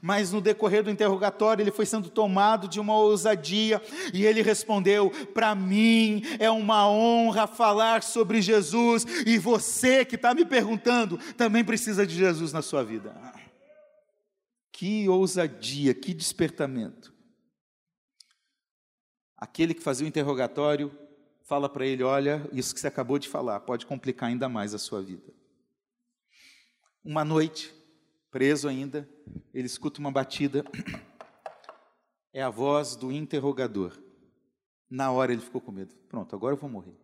[0.02, 3.82] mas no decorrer do interrogatório ele foi sendo tomado de uma ousadia
[4.14, 10.34] e ele respondeu: Para mim é uma honra falar sobre Jesus e você que está
[10.34, 13.16] me perguntando também precisa de Jesus na sua vida.
[14.72, 17.14] Que ousadia, que despertamento.
[19.36, 20.92] Aquele que fazia o interrogatório
[21.44, 24.78] fala para ele: Olha, isso que você acabou de falar pode complicar ainda mais a
[24.78, 25.34] sua vida.
[27.04, 27.74] Uma noite,
[28.32, 29.10] preso ainda,
[29.54, 30.64] ele escuta uma batida.
[32.34, 33.98] É a voz do interrogador.
[34.88, 35.96] Na hora ele ficou com medo.
[36.08, 36.96] Pronto, agora eu vou morrer.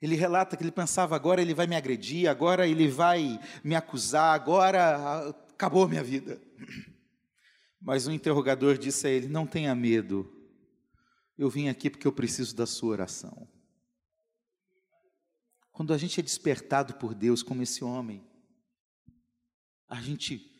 [0.00, 4.34] Ele relata que ele pensava: agora ele vai me agredir, agora ele vai me acusar,
[4.34, 6.40] agora acabou minha vida.
[7.80, 10.30] Mas o interrogador disse a ele: não tenha medo,
[11.36, 13.48] eu vim aqui porque eu preciso da sua oração.
[15.72, 18.24] Quando a gente é despertado por Deus, como esse homem,
[19.88, 20.50] a gente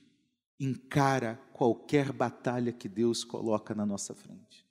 [0.59, 4.65] encara qualquer batalha que Deus coloca na nossa frente.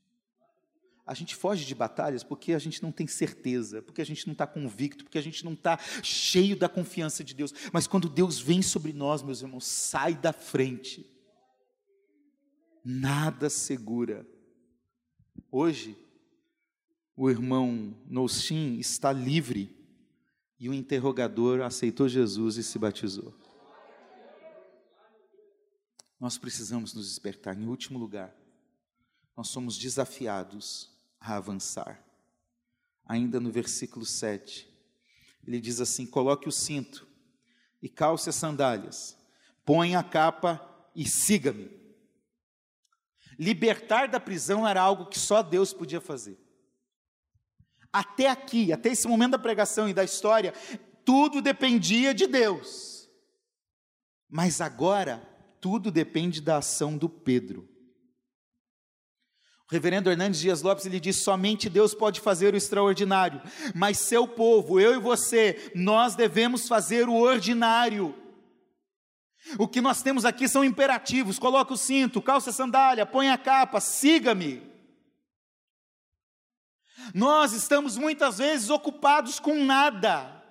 [1.05, 4.31] A gente foge de batalhas porque a gente não tem certeza, porque a gente não
[4.31, 7.53] está convicto, porque a gente não está cheio da confiança de Deus.
[7.73, 11.05] Mas quando Deus vem sobre nós, meus irmãos, sai da frente.
[12.85, 14.25] Nada segura.
[15.51, 15.97] Hoje,
[17.17, 19.75] o irmão Noushin está livre
[20.57, 23.33] e o interrogador aceitou Jesus e se batizou.
[26.23, 27.59] Nós precisamos nos despertar.
[27.59, 28.33] Em último lugar,
[29.35, 32.01] nós somos desafiados a avançar.
[33.05, 34.73] Ainda no versículo 7,
[35.45, 37.05] ele diz assim: coloque o cinto
[37.81, 39.17] e calce as sandálias,
[39.65, 40.65] põe a capa
[40.95, 41.69] e siga-me.
[43.37, 46.39] Libertar da prisão era algo que só Deus podia fazer.
[47.91, 50.53] Até aqui, até esse momento da pregação e da história,
[51.03, 53.09] tudo dependia de Deus.
[54.29, 55.32] Mas agora,
[55.63, 57.65] tudo depende da ação do Pedro.
[59.65, 63.41] O reverendo Hernandes Dias Lopes ele diz: somente Deus pode fazer o extraordinário,
[63.73, 68.13] mas seu povo, eu e você, nós devemos fazer o ordinário.
[69.57, 73.37] O que nós temos aqui são imperativos: coloca o cinto, calça a sandália, põe a
[73.37, 74.61] capa, siga-me.
[77.13, 80.42] Nós estamos muitas vezes ocupados com nada.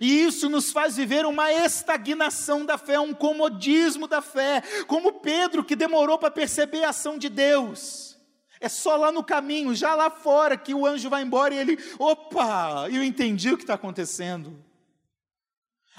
[0.00, 5.64] E isso nos faz viver uma estagnação da fé, um comodismo da fé, como Pedro
[5.64, 8.18] que demorou para perceber a ação de Deus.
[8.60, 11.78] É só lá no caminho, já lá fora, que o anjo vai embora e ele,
[11.98, 14.62] opa, eu entendi o que está acontecendo.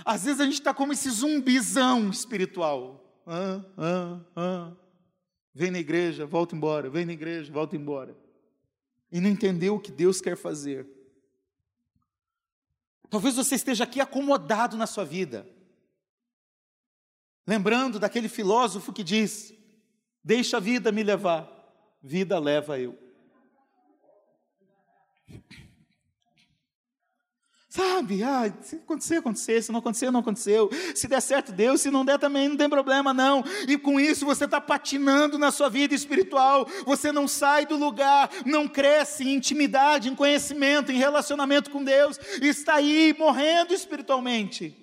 [0.05, 3.21] Às vezes a gente está como esse zumbizão espiritual.
[3.25, 4.71] Ah, ah, ah.
[5.53, 8.15] Vem na igreja, volta embora, vem na igreja, volta embora.
[9.11, 10.87] E não entendeu o que Deus quer fazer.
[13.10, 15.47] Talvez você esteja aqui acomodado na sua vida.
[17.47, 19.53] Lembrando daquele filósofo que diz:
[20.24, 21.49] Deixa a vida me levar,
[22.01, 22.97] vida leva eu.
[27.72, 30.72] Sabe, ah, se acontecer, acontecer, se não acontecer, não aconteceu.
[30.95, 33.43] Se der certo, deu, se não der também, não tem problema, não.
[33.67, 38.28] E com isso você está patinando na sua vida espiritual, você não sai do lugar,
[38.43, 44.76] não cresce em intimidade, em conhecimento, em relacionamento com Deus, está aí morrendo espiritualmente.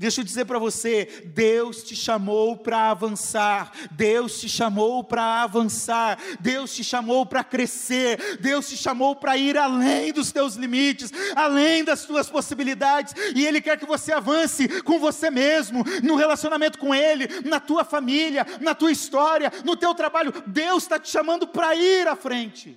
[0.00, 6.18] Deixa eu dizer para você, Deus te chamou para avançar, Deus te chamou para avançar,
[6.40, 11.84] Deus te chamou para crescer, Deus te chamou para ir além dos teus limites, além
[11.84, 16.94] das tuas possibilidades, e Ele quer que você avance com você mesmo, no relacionamento com
[16.94, 20.32] Ele, na tua família, na tua história, no teu trabalho.
[20.46, 22.74] Deus está te chamando para ir à frente.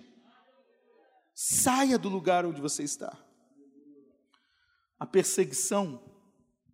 [1.33, 3.17] Saia do lugar onde você está.
[4.99, 6.11] A perseguição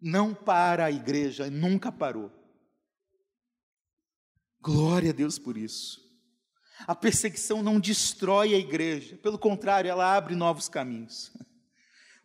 [0.02, 2.32] não para a igreja, nunca parou.
[4.62, 6.00] Glória a Deus por isso.
[6.88, 11.32] A perseguição não destrói a igreja, pelo contrário, ela abre novos caminhos.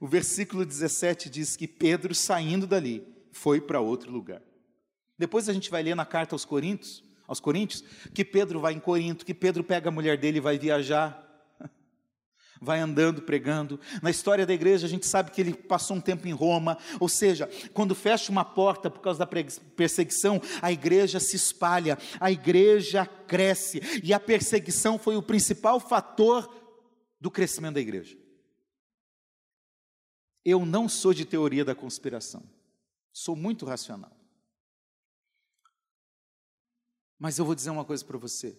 [0.00, 4.42] O versículo 17 diz que Pedro, saindo dali, foi para outro lugar.
[5.18, 8.80] Depois a gente vai ler na carta aos Coríntios, aos Coríntios, que Pedro vai em
[8.80, 11.23] Corinto, que Pedro pega a mulher dele e vai viajar
[12.64, 13.78] vai andando pregando.
[14.02, 17.08] Na história da igreja, a gente sabe que ele passou um tempo em Roma, ou
[17.08, 23.06] seja, quando fecha uma porta por causa da perseguição, a igreja se espalha, a igreja
[23.06, 26.48] cresce, e a perseguição foi o principal fator
[27.20, 28.18] do crescimento da igreja.
[30.44, 32.42] Eu não sou de teoria da conspiração,
[33.12, 34.12] sou muito racional.
[37.18, 38.58] Mas eu vou dizer uma coisa para você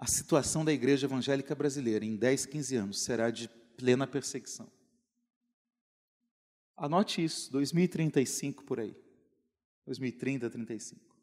[0.00, 4.66] a situação da igreja evangélica brasileira em 10, 15 anos será de plena perseguição.
[6.74, 8.96] Anote isso, 2035 por aí.
[9.84, 11.14] 2030, 35.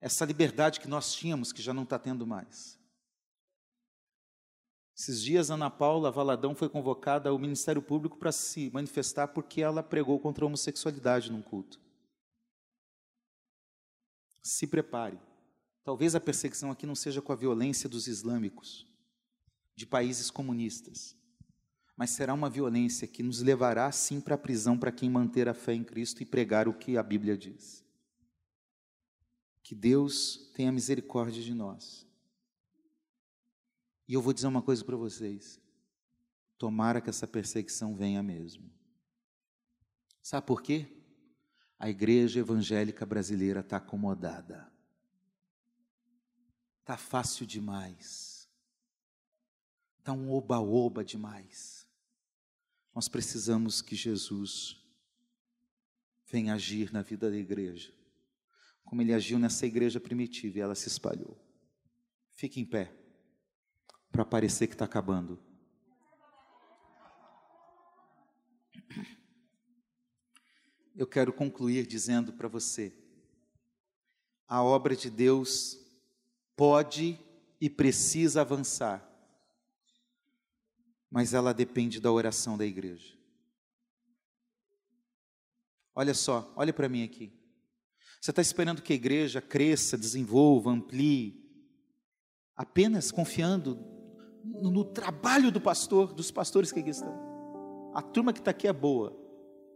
[0.00, 2.76] Essa liberdade que nós tínhamos, que já não está tendo mais.
[4.96, 9.82] Esses dias, Ana Paula Valadão foi convocada ao Ministério Público para se manifestar porque ela
[9.82, 11.80] pregou contra a homossexualidade num culto.
[14.42, 15.20] Se prepare.
[15.84, 18.86] Talvez a perseguição aqui não seja com a violência dos islâmicos,
[19.76, 21.14] de países comunistas,
[21.94, 25.52] mas será uma violência que nos levará sim para a prisão para quem manter a
[25.52, 27.84] fé em Cristo e pregar o que a Bíblia diz.
[29.62, 32.06] Que Deus tenha misericórdia de nós.
[34.08, 35.60] E eu vou dizer uma coisa para vocês.
[36.58, 38.70] Tomara que essa perseguição venha mesmo.
[40.22, 40.88] Sabe por quê?
[41.78, 44.73] A igreja evangélica brasileira está acomodada.
[46.84, 48.46] Está fácil demais.
[49.98, 51.88] Está um oba-oba demais.
[52.94, 54.78] Nós precisamos que Jesus
[56.26, 57.90] venha agir na vida da igreja,
[58.84, 61.42] como ele agiu nessa igreja primitiva e ela se espalhou.
[62.34, 62.94] Fique em pé,
[64.12, 65.42] para parecer que está acabando.
[70.94, 72.94] Eu quero concluir dizendo para você:
[74.46, 75.82] a obra de Deus
[76.56, 77.18] pode
[77.60, 79.08] e precisa avançar,
[81.10, 83.14] mas ela depende da oração da igreja.
[85.94, 87.32] Olha só, olha para mim aqui.
[88.20, 91.44] Você está esperando que a igreja cresça, desenvolva, amplie,
[92.56, 93.78] apenas confiando
[94.44, 97.92] no, no trabalho do pastor, dos pastores que aqui estão.
[97.94, 99.16] A turma que está aqui é boa,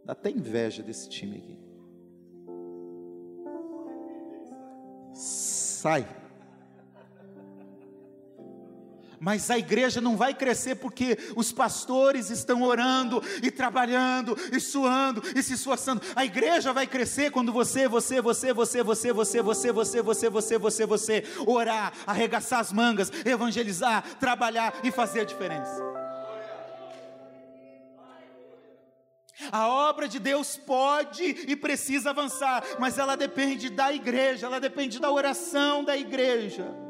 [0.05, 1.57] dá até inveja desse time aqui.
[5.13, 6.28] Sai.
[9.19, 15.21] Mas a igreja não vai crescer porque os pastores estão orando e trabalhando e suando
[15.35, 16.01] e se esforçando.
[16.15, 20.57] A igreja vai crescer quando você, você, você, você, você, você, você, você, você, você,
[20.57, 25.83] você, você orar, arregaçar as mangas, evangelizar, trabalhar e fazer a diferença.
[29.51, 34.99] A obra de Deus pode e precisa avançar, mas ela depende da igreja, ela depende
[34.99, 36.88] da oração da igreja.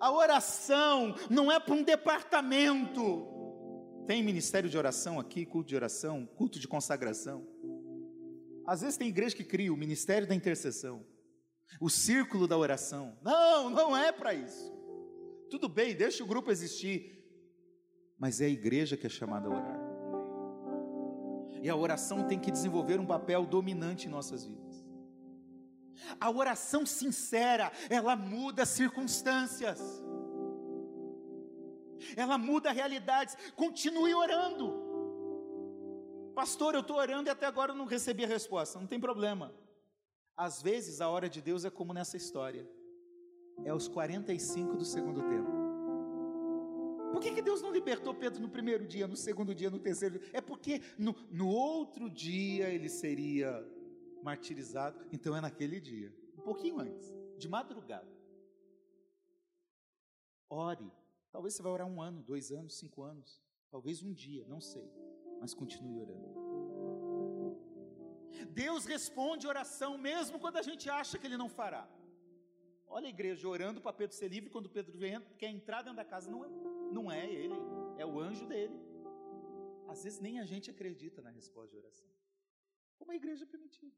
[0.00, 3.26] A oração não é para um departamento.
[4.06, 7.46] Tem ministério de oração aqui, culto de oração, culto de consagração.
[8.66, 11.04] Às vezes tem igreja que cria o ministério da intercessão,
[11.80, 13.18] o círculo da oração.
[13.22, 14.72] Não, não é para isso.
[15.50, 17.18] Tudo bem, deixa o grupo existir,
[18.18, 19.80] mas é a igreja que é chamada a orar.
[21.62, 24.67] E a oração tem que desenvolver um papel dominante em nossas vidas.
[26.20, 29.80] A oração sincera, ela muda circunstâncias.
[32.16, 33.36] Ela muda realidades.
[33.54, 34.86] Continue orando.
[36.34, 38.78] Pastor, eu estou orando e até agora eu não recebi a resposta.
[38.78, 39.52] Não tem problema.
[40.36, 42.68] Às vezes a hora de Deus é como nessa história.
[43.64, 45.58] É os 45 do segundo tempo.
[47.12, 50.18] Por que, que Deus não libertou Pedro no primeiro dia, no segundo dia, no terceiro
[50.18, 50.28] dia?
[50.32, 53.66] É porque no, no outro dia ele seria
[54.22, 55.06] martirizado.
[55.12, 58.08] Então é naquele dia, um pouquinho antes, de madrugada.
[60.48, 60.90] Ore.
[61.30, 63.42] Talvez você vai orar um ano, dois anos, cinco anos.
[63.70, 64.90] Talvez um dia, não sei.
[65.40, 66.48] Mas continue orando.
[68.50, 71.88] Deus responde oração mesmo quando a gente acha que Ele não fará.
[72.86, 76.04] Olha a igreja orando para Pedro ser livre quando Pedro vem, quer entrar dentro da
[76.04, 76.30] casa.
[76.30, 76.48] Não é,
[76.90, 77.54] não é ele,
[77.98, 78.74] é o anjo dele.
[79.86, 82.08] Às vezes nem a gente acredita na resposta de oração.
[82.98, 83.94] Como a igreja primitiva.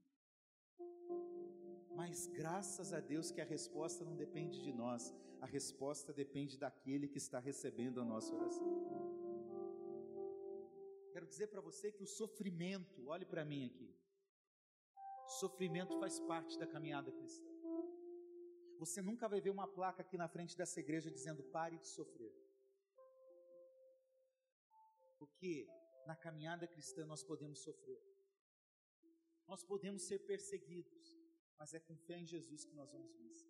[1.95, 7.09] Mas graças a Deus que a resposta não depende de nós, a resposta depende daquele
[7.09, 8.69] que está recebendo a nossa oração.
[11.13, 13.95] Quero dizer para você que o sofrimento, olhe para mim aqui,
[15.31, 17.51] sofrimento faz parte da caminhada cristã.
[18.79, 22.35] Você nunca vai ver uma placa aqui na frente dessa igreja dizendo pare de sofrer.
[25.19, 25.69] Porque
[26.07, 28.01] na caminhada cristã nós podemos sofrer.
[29.51, 31.19] Nós podemos ser perseguidos,
[31.59, 33.50] mas é com fé em Jesus que nós vamos vencer.